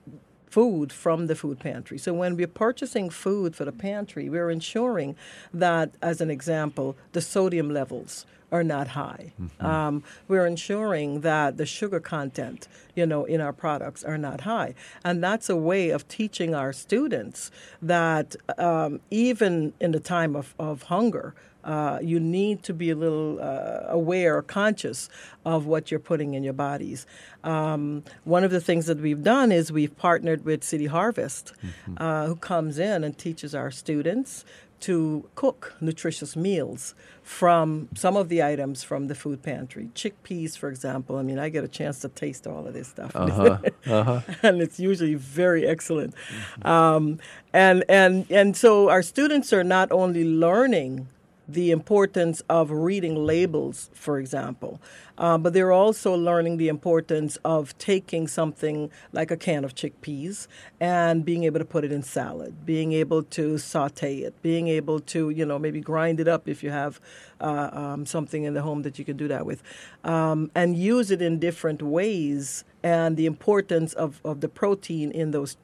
[0.54, 1.98] food from the food pantry.
[1.98, 5.16] So when we're purchasing food for the pantry, we're ensuring
[5.64, 9.32] that, as an example, the sodium levels are not high.
[9.40, 9.66] Mm-hmm.
[9.66, 9.94] Um,
[10.28, 14.74] we're ensuring that the sugar content, you know, in our products are not high,
[15.06, 17.50] and that's a way of teaching our students
[17.82, 21.34] that um, even in the time of, of hunger.
[21.64, 25.08] Uh, you need to be a little uh, aware or conscious
[25.44, 27.06] of what you're putting in your bodies.
[27.42, 31.94] Um, one of the things that we've done is we've partnered with City Harvest, mm-hmm.
[31.96, 34.44] uh, who comes in and teaches our students
[34.80, 39.88] to cook nutritious meals from some of the items from the food pantry.
[39.94, 41.16] Chickpeas, for example.
[41.16, 43.58] I mean, I get a chance to taste all of this stuff, uh-huh.
[43.86, 44.20] Uh-huh.
[44.42, 46.14] and it's usually very excellent.
[46.14, 46.68] Mm-hmm.
[46.68, 47.18] Um,
[47.54, 51.08] and and and so our students are not only learning
[51.46, 54.80] the importance of reading labels, for example.
[55.16, 60.48] Uh, but they're also learning the importance of taking something like a can of chickpeas
[60.80, 64.98] and being able to put it in salad, being able to saute it, being able
[64.98, 67.00] to, you know, maybe grind it up if you have
[67.40, 69.62] uh, um, something in the home that you can do that with,
[70.02, 72.64] um, and use it in different ways.
[72.82, 75.56] And the importance of, of the protein in those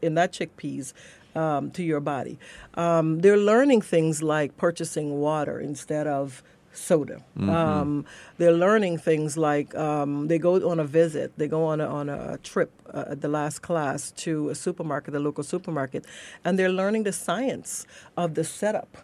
[0.00, 0.92] in that chickpeas
[1.34, 2.38] um, to your body.
[2.74, 7.22] Um, they're learning things like purchasing water instead of soda.
[7.38, 7.50] Mm-hmm.
[7.50, 8.04] Um,
[8.38, 12.08] they're learning things like um, they go on a visit, they go on a, on
[12.08, 16.04] a trip uh, at the last class to a supermarket, the local supermarket,
[16.44, 18.98] and they're learning the science of the setup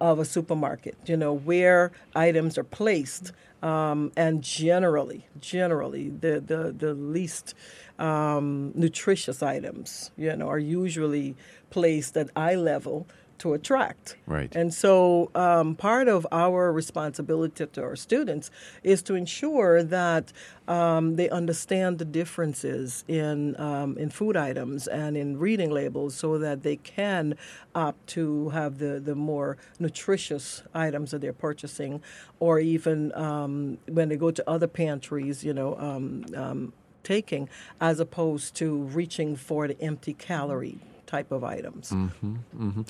[0.00, 0.96] of a supermarket.
[1.06, 3.32] You know where items are placed,
[3.62, 7.54] um, and generally, generally the the the least
[7.98, 11.36] um, nutritious items, you know, are usually
[11.70, 13.06] placed at eye level
[13.40, 14.16] to attract.
[14.26, 14.54] Right.
[14.54, 18.50] And so um, part of our responsibility to our students
[18.82, 20.32] is to ensure that
[20.68, 26.38] um, they understand the differences in um, in food items and in reading labels, so
[26.38, 27.34] that they can
[27.74, 32.02] opt to have the the more nutritious items that they're purchasing,
[32.38, 36.72] or even um, when they go to other pantries, you know um, um,
[37.02, 37.48] taking
[37.80, 41.90] as opposed to reaching for the empty calorie type of items.
[41.90, 42.82] Mm-hmm, mm-hmm.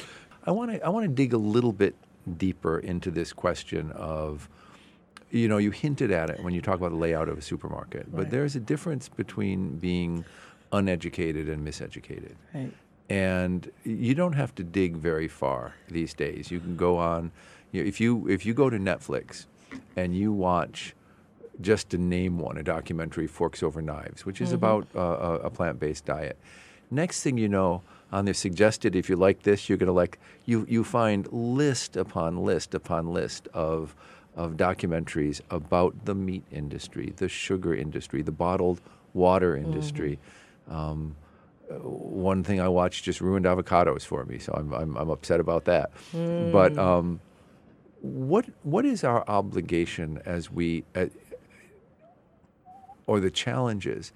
[0.46, 1.94] I want to I want to dig a little bit
[2.36, 4.48] deeper into this question of
[5.30, 8.06] you know you hinted at it when you talk about the layout of a supermarket,
[8.06, 8.16] right.
[8.16, 10.24] but there's a difference between being
[10.72, 12.34] uneducated and miseducated.
[12.54, 12.72] Right.
[13.08, 16.50] And you don't have to dig very far these days.
[16.52, 17.32] You can go on
[17.72, 19.46] you know, if you if you go to Netflix
[19.96, 20.94] and you watch
[21.60, 24.56] just to name one, a documentary, Forks Over Knives, which is mm-hmm.
[24.56, 26.38] about uh, a plant-based diet.
[26.90, 27.82] Next thing you know,
[28.12, 30.66] on there suggested if you like this, you're going to like you.
[30.68, 33.94] You find list upon list upon list of
[34.36, 38.80] of documentaries about the meat industry, the sugar industry, the bottled
[39.14, 39.72] water mm-hmm.
[39.72, 40.18] industry.
[40.68, 40.76] Mm-hmm.
[40.76, 41.16] Um,
[41.68, 45.64] one thing I watched just ruined avocados for me, so I'm I'm, I'm upset about
[45.66, 45.92] that.
[46.12, 46.52] Mm.
[46.52, 47.20] But um,
[48.00, 51.06] what what is our obligation as we, uh,
[53.06, 54.12] or the challenges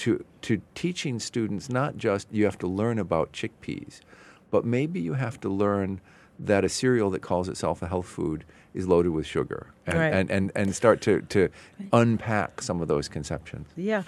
[0.00, 4.00] to to teaching students not just you have to learn about chickpeas,
[4.50, 6.00] but maybe you have to learn
[6.38, 10.14] that a cereal that calls itself a health food is loaded with sugar and, right.
[10.14, 11.50] and, and, and start to, to
[11.92, 13.68] unpack some of those conceptions.
[13.76, 14.04] Yeah,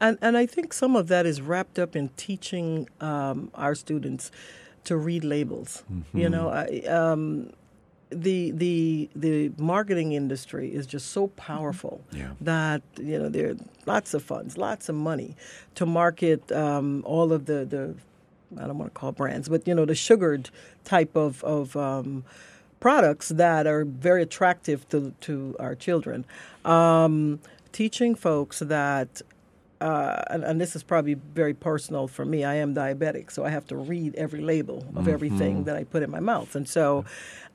[0.00, 4.30] and, and I think some of that is wrapped up in teaching um, our students
[4.84, 5.82] to read labels.
[5.92, 6.18] Mm-hmm.
[6.18, 7.50] You know, I, um,
[8.12, 12.30] the the the marketing industry is just so powerful yeah.
[12.40, 13.56] that you know there are
[13.86, 15.36] lots of funds, lots of money
[15.74, 17.94] to market um, all of the the
[18.60, 20.50] I don't want to call brands, but you know the sugared
[20.84, 22.24] type of of um,
[22.80, 26.24] products that are very attractive to to our children.
[26.64, 27.40] Um,
[27.72, 29.22] teaching folks that
[29.82, 32.44] uh, and, and, this is probably very personal for me.
[32.44, 35.10] I am diabetic, so I have to read every label of mm-hmm.
[35.10, 36.54] everything that I put in my mouth.
[36.54, 37.04] And so,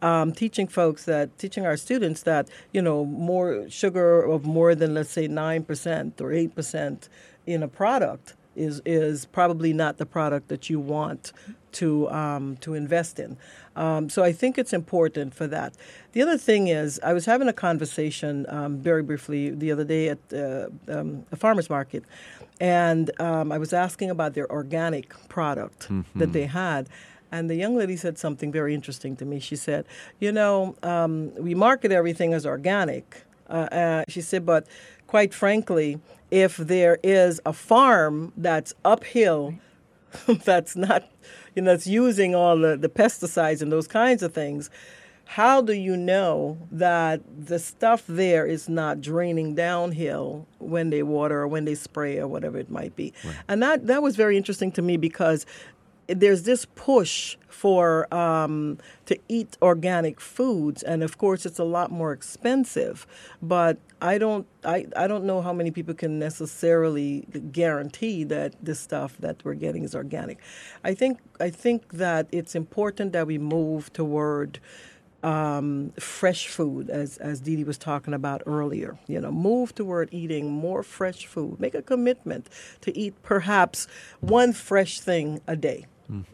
[0.01, 4.93] um, teaching folks that, teaching our students that, you know, more sugar of more than,
[4.93, 7.09] let's say, 9% or 8%
[7.45, 11.31] in a product is, is probably not the product that you want
[11.79, 13.37] to um, to invest in.
[13.75, 15.75] Um, so I think it's important for that.
[16.13, 20.09] The other thing is, I was having a conversation um, very briefly the other day
[20.09, 22.03] at uh, um, a farmers market,
[22.59, 26.89] and um, I was asking about their organic product that they had.
[27.31, 29.39] And the young lady said something very interesting to me.
[29.39, 29.85] She said,
[30.19, 33.23] You know, um, we market everything as organic.
[33.49, 34.65] Uh, uh, she said, But
[35.07, 35.99] quite frankly,
[36.31, 39.55] if there is a farm that's uphill,
[40.45, 41.09] that's not,
[41.57, 44.69] you know, that's using all the, the pesticides and those kinds of things,
[45.25, 51.41] how do you know that the stuff there is not draining downhill when they water
[51.41, 53.11] or when they spray or whatever it might be?
[53.47, 55.47] And that, that was very interesting to me because
[56.07, 61.91] there's this push for um, to eat organic foods, and of course, it's a lot
[61.91, 63.07] more expensive.
[63.41, 68.79] But I don't, I, I don't know how many people can necessarily guarantee that this
[68.79, 70.37] stuff that we're getting is organic.
[70.83, 74.59] I think, I think that it's important that we move toward
[75.23, 78.97] um, fresh food, as as Dee was talking about earlier.
[79.07, 81.59] You know, move toward eating more fresh food.
[81.59, 82.49] Make a commitment
[82.81, 83.87] to eat perhaps
[84.21, 85.87] one fresh thing a day.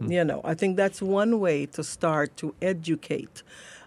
[0.07, 3.43] You know, I think that's one way to start to educate.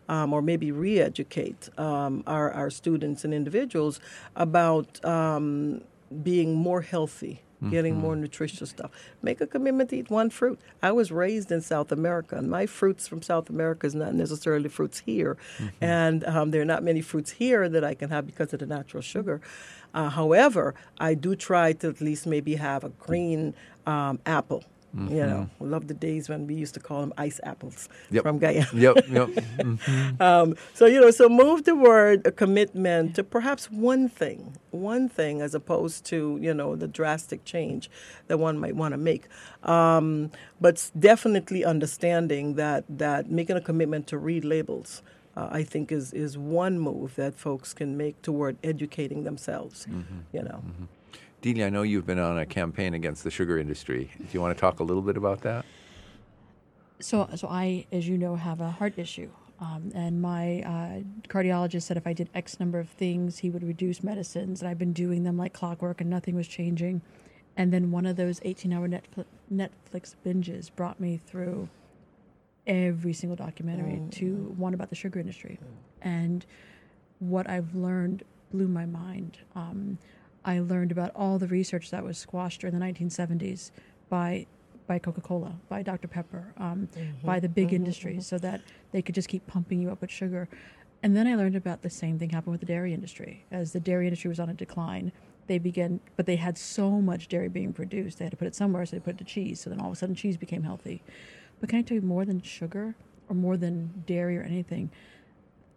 [0.08, 3.98] Um, or maybe re-educate um, our, our students and individuals
[4.36, 5.80] about um,
[6.22, 8.92] being more healthy, getting more nutritious stuff.
[9.20, 10.60] Make a commitment to eat one fruit.
[10.80, 14.68] I was raised in South America, and my fruits from South America is not necessarily
[14.68, 15.36] fruits here,
[15.80, 18.66] and um, there are not many fruits here that I can have because of the
[18.66, 19.40] natural sugar.
[19.92, 23.54] Uh, however, I do try to at least maybe have a green
[23.86, 24.20] um,
[24.94, 25.14] apple.
[25.16, 28.22] You know, love the days when we used to call them ice apples Yep.
[28.22, 28.66] from Guyana.
[28.74, 29.28] Yep, yep.
[29.58, 30.20] Mhm.
[30.20, 35.40] Um, so you know, so move toward a commitment to perhaps one thing, one thing,
[35.42, 37.90] as opposed to you know the drastic change
[38.28, 39.24] that one might want to make.
[39.64, 40.30] Um,
[40.60, 45.02] but definitely understanding that that making a commitment to read labels.
[45.36, 49.86] Uh, I think is is one move that folks can make toward educating themselves.
[50.32, 50.62] You know,
[51.42, 54.10] Deanie, I know you've been on a campaign against the sugar industry.
[54.18, 55.64] Do you want to talk a little bit about that?
[56.98, 59.30] So, so I, as you know, have a heart issue.
[59.60, 63.62] Um, and my uh, cardiologist said if I did X number of things, he would
[63.62, 64.60] reduce medicines.
[64.60, 67.02] And I've been doing them like clockwork, and nothing was changing.
[67.56, 71.68] And then one of those 18-hour Netflix, Netflix binges brought me through
[72.66, 75.58] every single documentary to one about the sugar industry,
[76.02, 76.44] and
[77.18, 79.38] what I've learned blew my mind.
[79.54, 79.98] Um,
[80.46, 83.72] I learned about all the research that was squashed during the 1970s
[84.08, 84.46] by
[84.86, 86.06] by Coca-Cola, by Dr.
[86.06, 88.36] Pepper, um, mm-hmm, by the big mm-hmm, industries, mm-hmm.
[88.36, 88.60] so that
[88.92, 90.48] they could just keep pumping you up with sugar.
[91.02, 93.44] And then I learned about the same thing happened with the dairy industry.
[93.50, 95.10] As the dairy industry was on a decline,
[95.48, 98.54] they began, but they had so much dairy being produced, they had to put it
[98.54, 99.58] somewhere, so they put it to cheese.
[99.58, 101.02] So then all of a sudden, cheese became healthy.
[101.58, 102.94] But can I tell you more than sugar
[103.28, 104.92] or more than dairy or anything?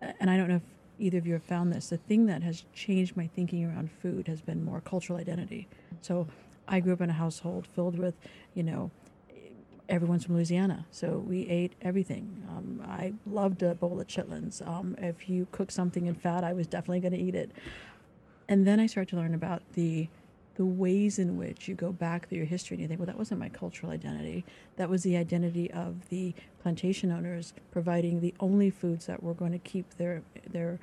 [0.01, 0.61] and I don't know if
[0.99, 4.27] either of you have found this, the thing that has changed my thinking around food
[4.27, 5.67] has been more cultural identity.
[6.01, 6.27] So
[6.67, 8.15] I grew up in a household filled with,
[8.53, 8.91] you know,
[9.87, 12.43] everyone's from Louisiana, so we ate everything.
[12.49, 14.65] Um, I loved a bowl of chitlins.
[14.67, 17.51] Um, if you cook something in fat, I was definitely going to eat it.
[18.47, 20.07] And then I started to learn about the
[20.59, 23.17] the ways in which you go back through your history and you think, well, that
[23.17, 24.43] wasn't my cultural identity.
[24.75, 29.53] That was the identity of the plantation owners providing the only foods that were going
[29.53, 30.77] to keep their their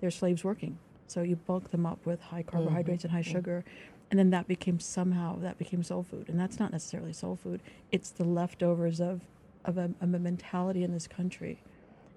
[0.00, 0.78] their slaves working.
[1.08, 3.32] So you bulk them up with high carbohydrates and high mm-hmm.
[3.32, 3.64] sugar,
[4.10, 7.60] and then that became somehow that became soul food, and that's not necessarily soul food.
[7.92, 9.20] It's the leftovers of
[9.66, 11.58] of a, of a mentality in this country,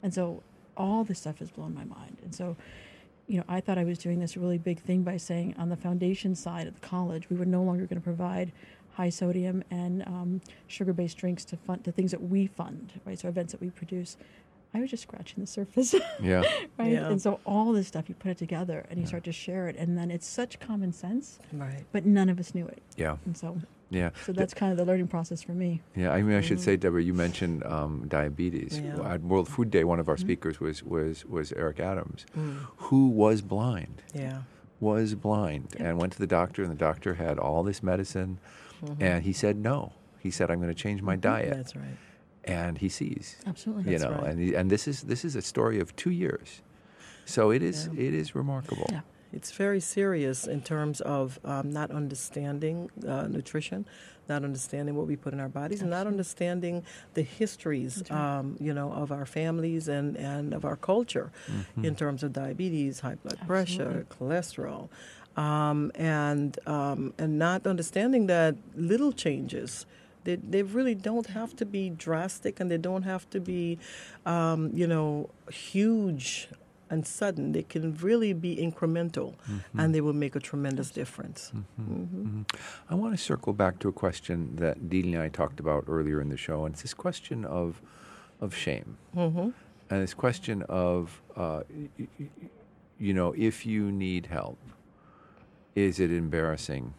[0.02, 0.44] and so
[0.78, 2.20] all this stuff has blown my mind.
[2.24, 2.56] And so
[3.32, 5.78] you know, I thought I was doing this really big thing by saying on the
[5.78, 8.52] foundation side of the college, we were no longer going to provide
[8.92, 13.18] high sodium and um, sugar-based drinks to fund the things that we fund, right?
[13.18, 14.18] So events that we produce.
[14.74, 16.44] I was just scratching the surface, Yeah.
[16.78, 16.92] right?
[16.92, 17.08] Yeah.
[17.10, 19.78] And so all this stuff, you put it together and you start to share it,
[19.78, 21.86] and then it's such common sense, right.
[21.94, 22.82] but none of us knew it.
[22.98, 23.16] Yeah.
[23.26, 23.58] And so,
[23.92, 24.12] Yeah.
[24.26, 25.82] so that's kind of the learning process for me.
[25.96, 26.82] Yeah, I mean, I should say, mm-hmm.
[26.82, 28.80] Deborah, you mentioned um, diabetes.
[28.80, 29.14] Yeah.
[29.14, 30.26] At World Food Day, one of our mm-hmm.
[30.26, 32.58] speakers was, was, was Eric Adams, mm.
[32.78, 34.44] who was blind, Yeah.
[34.80, 38.40] was blind, and went to the doctor, and the doctor had all this medicine,
[38.84, 39.04] mm-hmm.
[39.04, 39.92] and he said no.
[40.20, 41.98] He said, "I'm going to change my diet," That's right.
[42.46, 43.38] and he sees.
[43.48, 43.92] Absolutely.
[43.92, 44.30] You That's know, right.
[44.30, 46.62] and he, and this is this is a story of two years,
[47.26, 48.04] so it is Yeah.
[48.08, 48.86] it is remarkable.
[48.92, 49.02] Yeah.
[49.34, 53.86] It's very serious in terms of um, not understanding uh, nutrition,
[54.28, 58.40] not understanding what we put in our bodies, and not understanding the histories, right.
[58.40, 61.86] um, you know, of our families and, and of our culture Mm-hmm.
[61.86, 64.90] in terms of diabetes, high blood pressure, cholesterol,
[65.38, 69.86] um, and um, and not understanding that little changes
[70.24, 73.80] They, they really don't have to be drastic and they don't have to be,
[74.26, 76.48] um, you know, huge
[76.92, 77.54] and sudden.
[77.54, 79.34] They can really be incremental
[79.78, 81.52] and they will make a tremendous difference.
[81.82, 82.42] Mm-hmm.
[82.90, 86.22] I want to circle back to a question that Dee and I talked about earlier
[86.22, 87.82] in the show, and it's this question of,
[88.40, 88.98] of shame.
[89.16, 89.50] Mm-hmm.
[89.90, 92.28] And this question of, uh, y- y-
[93.00, 94.60] you know, if you need help,
[95.76, 96.94] is it embarrassing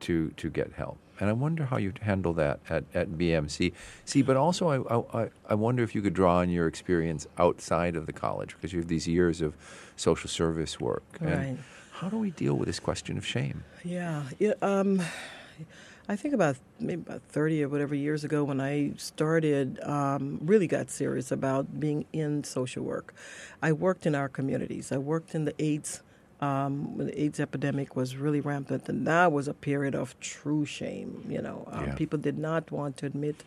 [0.00, 0.98] to to get help?
[1.20, 3.72] And I wonder how you handle that at, at BMC.
[4.04, 7.96] See, but also I, I, I wonder if you could draw on your experience outside
[7.96, 9.56] of the college because you have these years of
[9.96, 11.04] social service work.
[11.20, 11.32] Right.
[11.32, 13.64] And how do we deal with this question of shame?
[13.84, 14.24] Yeah.
[14.38, 15.00] yeah um,
[16.08, 20.68] I think about maybe about 30 or whatever years ago when I started, um, really
[20.68, 23.14] got serious about being in social work.
[23.60, 24.92] I worked in our communities.
[24.92, 26.02] I worked in the AIDS
[26.40, 30.64] um, when the AIDS epidemic was really rampant, and that was a period of true
[30.64, 31.24] shame.
[31.28, 31.94] You know, um, Yeah.
[31.94, 33.42] people did not want to admit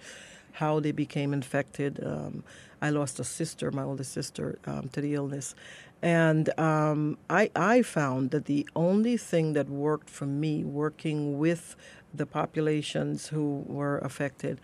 [0.53, 2.03] how they became infected.
[2.03, 2.43] Um,
[2.81, 5.53] I lost a sister, my oldest sister, um, to the illness,
[6.01, 11.75] and um, I I found that the only thing that worked for me, working with
[12.13, 14.59] the populations who were affected,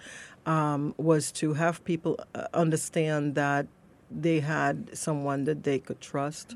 [0.45, 3.67] um, was to have people uh, understand that
[4.09, 6.55] they had someone that they could trust.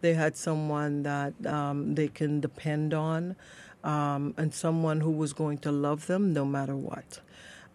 [0.00, 3.36] They had someone that um, they can depend on,
[3.84, 7.20] um, and someone who was going to love them no matter what.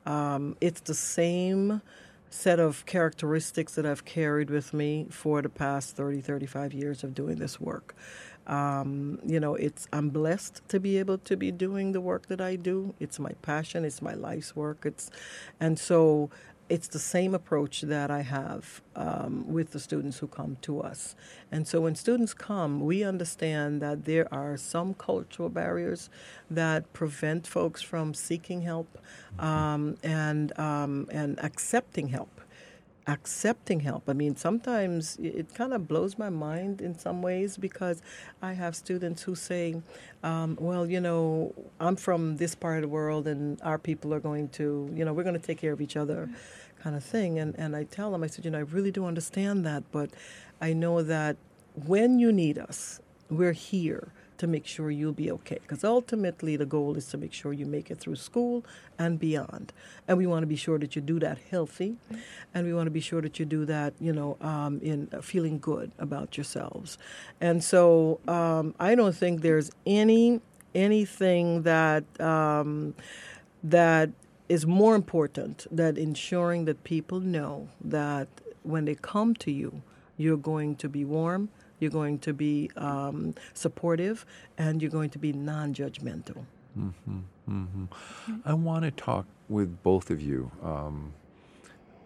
[0.05, 1.81] Um, it's the same
[2.29, 7.13] set of characteristics that I've carried with me for the past 30, 35 years of
[7.13, 7.93] doing this work.
[8.47, 12.41] Um, you know, it's I'm blessed to be able to be doing the work that
[12.41, 12.95] I do.
[12.99, 13.85] It's my passion.
[13.85, 14.83] It's my life's work.
[14.85, 15.11] It's,
[15.59, 16.29] and so
[16.71, 21.15] it's the same approach that I have um, with the students who come to us.
[21.51, 26.09] And so when students come, we understand that there are some cultural barriers
[26.49, 28.97] that prevent folks from seeking help
[29.37, 32.39] um, and um, and accepting help
[33.07, 34.07] accepting help.
[34.07, 38.01] I mean, sometimes it- kind of blows my mind in some ways because
[38.41, 39.81] I have students who say,
[40.23, 44.19] um, well, you know, I'm from this part of the world and our people are
[44.19, 46.29] going to, you know, we're going to take care of each other
[46.81, 47.39] kind of thing.
[47.39, 50.11] And, and I tell them, I said, you know, I really do understand that, but
[50.59, 51.37] I know that
[51.85, 52.99] when you need us,
[53.29, 55.59] we're here to make sure you'll be okay.
[55.61, 58.65] Because ultimately, the goal is to make sure you make it through school
[58.97, 59.71] and beyond.
[60.07, 61.97] And we want to be sure that you do that healthy,
[62.51, 65.21] and we want to be sure that you do that, you know, um, in uh,
[65.21, 66.97] feeling good about yourselves.
[67.39, 70.41] And so, um, I don't think there's any
[70.73, 72.95] anything that um,
[73.63, 74.09] that
[74.49, 78.27] is more important than ensuring that people know that
[78.63, 79.83] when they come to you,
[80.17, 81.49] you're going to be warm,
[81.81, 84.25] you're going to be um, supportive,
[84.57, 86.45] and you're going to be non judgmental.
[88.45, 91.13] I want to talk with both of you um,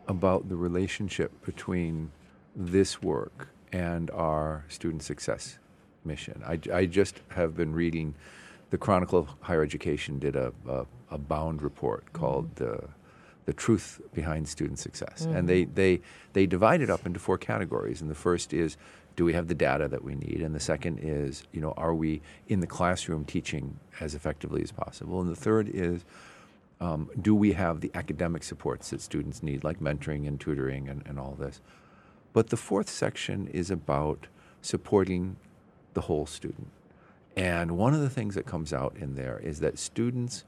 [0.07, 2.11] about the relationship between
[2.55, 5.59] this work and our student success
[6.03, 6.41] mission.
[6.45, 8.15] I, I just have been reading,
[8.69, 12.87] the Chronicle of Higher Education did a, a, a bound report called the,
[13.45, 15.25] the Truth Behind Student Success.
[15.25, 16.01] And they, they,
[16.33, 18.01] they divide it up into four categories.
[18.01, 18.77] And the first is,
[19.15, 20.41] do we have the data that we need?
[20.41, 24.71] And the second is, you know, are we in the classroom teaching as effectively as
[24.71, 25.21] possible?
[25.21, 26.03] And the third is,
[26.81, 31.03] um, do we have the academic supports that students need, like mentoring and tutoring and,
[31.05, 31.61] and all this?
[32.33, 34.27] But the fourth section is about
[34.61, 35.37] supporting
[35.93, 36.67] the whole student.
[37.37, 40.43] And one of the things that comes out in there is that students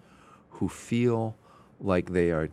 [0.52, 1.36] who feel
[1.80, 2.50] like they are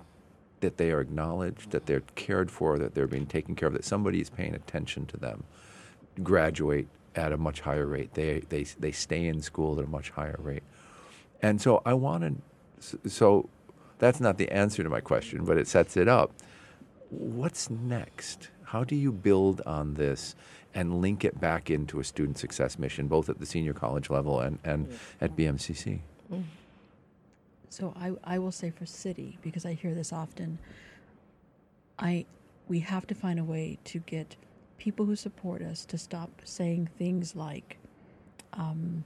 [0.60, 3.84] that they are acknowledged, that they're cared for, that they're being taken care of, that
[3.84, 5.44] somebody is paying attention to them,
[6.22, 8.14] graduate at a much higher rate.
[8.14, 10.62] They they they stay in school at a much higher rate.
[11.42, 12.40] And so I wanted
[13.06, 13.48] so
[13.98, 16.32] that's not the answer to my question, but it sets it up.
[17.10, 18.50] What's next?
[18.64, 20.34] How do you build on this
[20.74, 24.40] and link it back into a student success mission, both at the senior college level
[24.40, 25.24] and, and mm-hmm.
[25.24, 26.00] at BMCC?
[26.32, 26.42] Mm-hmm.
[27.68, 30.58] So I, I will say for city because I hear this often.
[31.98, 32.26] I
[32.68, 34.36] we have to find a way to get
[34.78, 37.78] people who support us to stop saying things like,
[38.52, 39.04] um,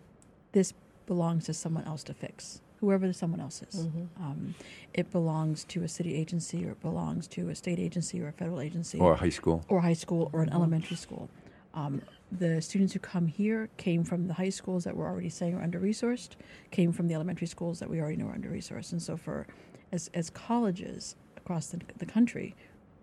[0.53, 0.73] "This
[1.07, 3.89] belongs to someone else to fix." Whoever the someone else is,
[4.21, 4.55] um,
[4.95, 8.33] it belongs to a city agency, or it belongs to a state agency, or a
[8.33, 9.65] federal agency, Or a high school?
[9.69, 11.29] or high school or an elementary school.
[11.75, 15.55] Um, the students who come here came from the high schools that we're already saying
[15.55, 16.31] are under resourced,
[16.71, 18.93] came from the elementary schools that we already know are under resourced.
[18.93, 19.47] And so, for
[19.91, 22.55] as, as colleges across the, the country,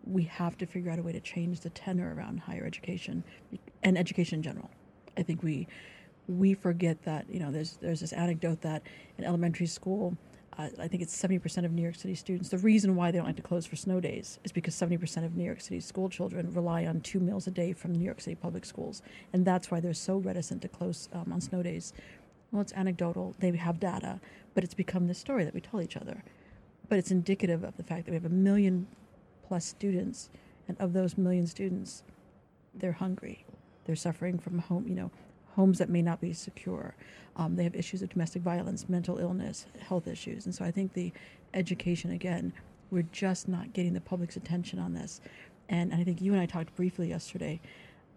[0.05, 3.23] we have to figure out a way to change the tenor around higher education
[3.83, 4.69] and education in general.
[5.17, 5.67] I think we
[6.27, 8.83] we forget that you know there's there's this anecdote that
[9.17, 10.17] in elementary school
[10.57, 12.49] uh, I think it's 70% of New York City students.
[12.49, 15.35] The reason why they don't like to close for snow days is because 70% of
[15.35, 18.35] New York City school children rely on two meals a day from New York City
[18.35, 19.01] public schools.
[19.33, 21.93] And that's why they're so reticent to close um, on snow days.
[22.51, 24.21] Well, it's anecdotal, they have data,
[24.53, 26.23] but it's become this story that we tell each other.
[26.87, 28.87] But it's indicative of the fact that we have a million
[29.47, 30.29] plus students,
[30.67, 32.03] and of those million students,
[32.73, 33.45] they're hungry.
[33.85, 35.11] They're suffering from home, you know,
[35.55, 36.95] homes that may not be secure.
[37.35, 40.45] Um, they have issues of domestic violence, mental illness, health issues.
[40.45, 41.13] And so I think the
[41.53, 42.53] education, again,
[42.91, 45.21] we're just not getting the public's attention on this.
[45.69, 47.59] And I think you and I talked briefly yesterday.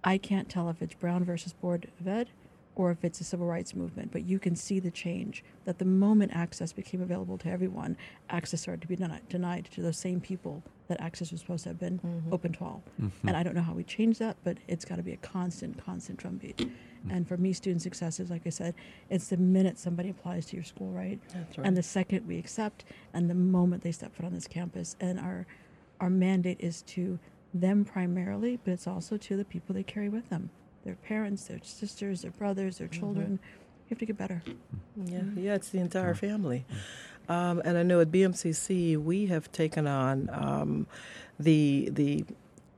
[0.05, 2.31] I can't tell if it's Brown versus Board of Ed
[2.77, 5.85] or if it's a civil rights movement, but you can see the change that the
[5.85, 7.97] moment access became available to everyone,
[8.31, 8.97] access started to be
[9.29, 12.33] denied to those same people that access was supposed to have been mm-hmm.
[12.33, 12.83] open to all.
[13.01, 13.29] Mm-hmm.
[13.29, 15.83] And I don't know how we change that, but it's got to be a constant,
[15.85, 16.57] constant drumbeat.
[16.57, 17.11] Mm-hmm.
[17.11, 18.75] And for me, student success is, like I said,
[19.11, 21.21] it's the minute somebody applies to your school, right?
[21.33, 21.67] That's right.
[21.67, 24.97] And the second we accept, and the moment they step foot on this campus.
[24.99, 25.47] And our,
[26.01, 27.19] our mandate is to
[27.53, 30.51] them primarily, but it's also to the people they carry with them
[30.85, 32.99] their parents, their sisters, their brothers, their mm-hmm.
[32.99, 33.27] children.
[33.27, 33.89] Mm-hmm.
[33.89, 34.43] You have to get better.
[34.97, 36.65] Yeah, yeah, it's the entire family.
[37.29, 40.87] Um, and I know at BMCC we have taken on um,
[41.39, 42.25] the the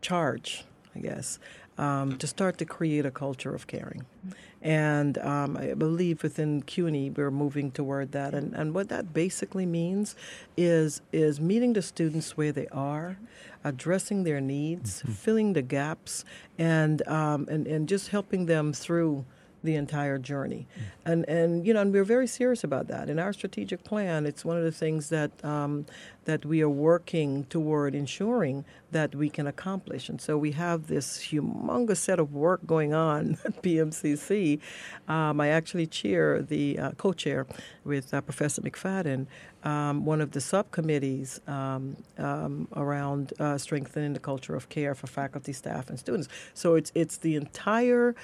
[0.00, 1.38] charge, I guess,
[1.78, 4.04] um, to start to create a culture of caring.
[4.62, 8.34] And um, I believe within CUNY we're moving toward that.
[8.34, 10.14] And, and what that basically means
[10.56, 13.18] is is meeting the students where they are,
[13.64, 15.12] addressing their needs, mm-hmm.
[15.12, 16.24] filling the gaps,
[16.58, 19.24] and, um, and and just helping them through
[19.62, 20.66] the entire journey.
[21.04, 23.08] And and you know, and we're very serious about that.
[23.08, 25.86] In our strategic plan, it's one of the things that um,
[26.24, 30.08] that we are working toward ensuring that we can accomplish.
[30.08, 34.60] And so we have this humongous set of work going on at BMCC.
[35.08, 37.46] Um, I actually chair the uh, co-chair
[37.84, 39.26] with uh, Professor McFadden
[39.62, 45.06] um, one of the subcommittees um, um, around uh, strengthening the culture of care for
[45.06, 46.28] faculty, staff, and students.
[46.54, 48.14] So it's it's the entire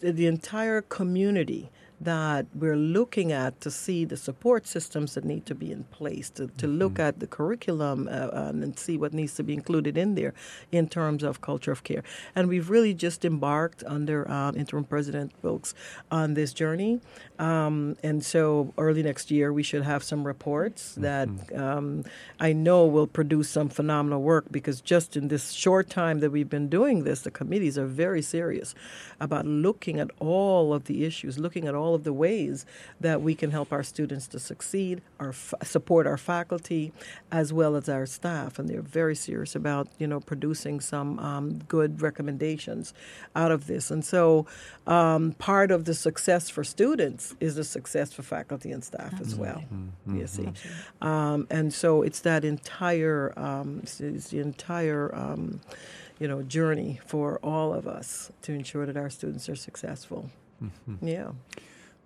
[0.00, 1.70] the entire community
[2.04, 6.30] that we're looking at to see the support systems that need to be in place,
[6.30, 6.78] to, to mm-hmm.
[6.78, 10.34] look at the curriculum uh, and see what needs to be included in there
[10.70, 12.02] in terms of culture of care.
[12.34, 15.74] And we've really just embarked under uh, Interim President Wilks
[16.10, 17.00] on this journey.
[17.38, 21.02] Um, and so early next year, we should have some reports mm-hmm.
[21.02, 21.28] that
[21.60, 22.04] um,
[22.40, 26.50] I know will produce some phenomenal work because just in this short time that we've
[26.50, 28.74] been doing this, the committees are very serious
[29.20, 32.64] about looking at all of the issues, looking at all all of the ways
[33.00, 36.90] that we can help our students to succeed, our f- support our faculty,
[37.30, 38.58] as well as our staff.
[38.58, 42.94] And they're very serious about you know producing some um, good recommendations
[43.36, 43.90] out of this.
[43.90, 44.46] And so
[44.86, 49.26] um, part of the success for students is the success for faculty and staff Absolutely.
[49.26, 49.64] as well.
[49.72, 50.16] Mm-hmm.
[50.18, 50.48] You see,
[51.02, 55.60] um, and so it's that entire um, it's, it's the entire um,
[56.18, 60.30] you know journey for all of us to ensure that our students are successful.
[60.62, 61.08] Mm-hmm.
[61.08, 61.30] Yeah.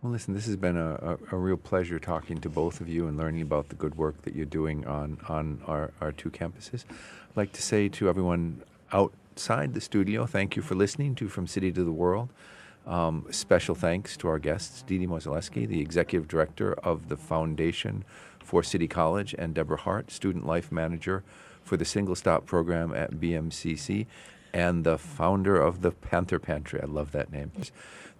[0.02, 3.08] Well, listen, this has been a, a, a, real pleasure talking to both of you
[3.08, 6.84] and learning about the good work that you're doing on, on our, our two campuses.
[6.90, 11.46] I'd like to say to everyone outside the studio, thank you for listening to From
[11.46, 12.28] City to the World.
[12.86, 18.04] Um, special thanks to our guests, Dee Mozeleski, the Executive Director of the Foundation
[18.38, 21.24] for City College, and Deborah Hart, Student Life Manager
[21.64, 24.06] for the Single Stop Program at BMCC,
[24.52, 26.80] and the founder of the Panther Pantry.
[26.80, 27.50] I love that name.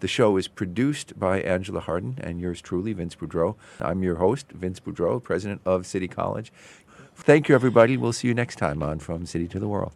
[0.01, 3.57] The show is produced by Angela Harden and yours truly, Vince Boudreau.
[3.80, 6.53] I'm your host, Vince Boudreau, president of City College.
[7.14, 7.97] Thank you, everybody.
[7.97, 9.92] We'll see you next time on From City to the World.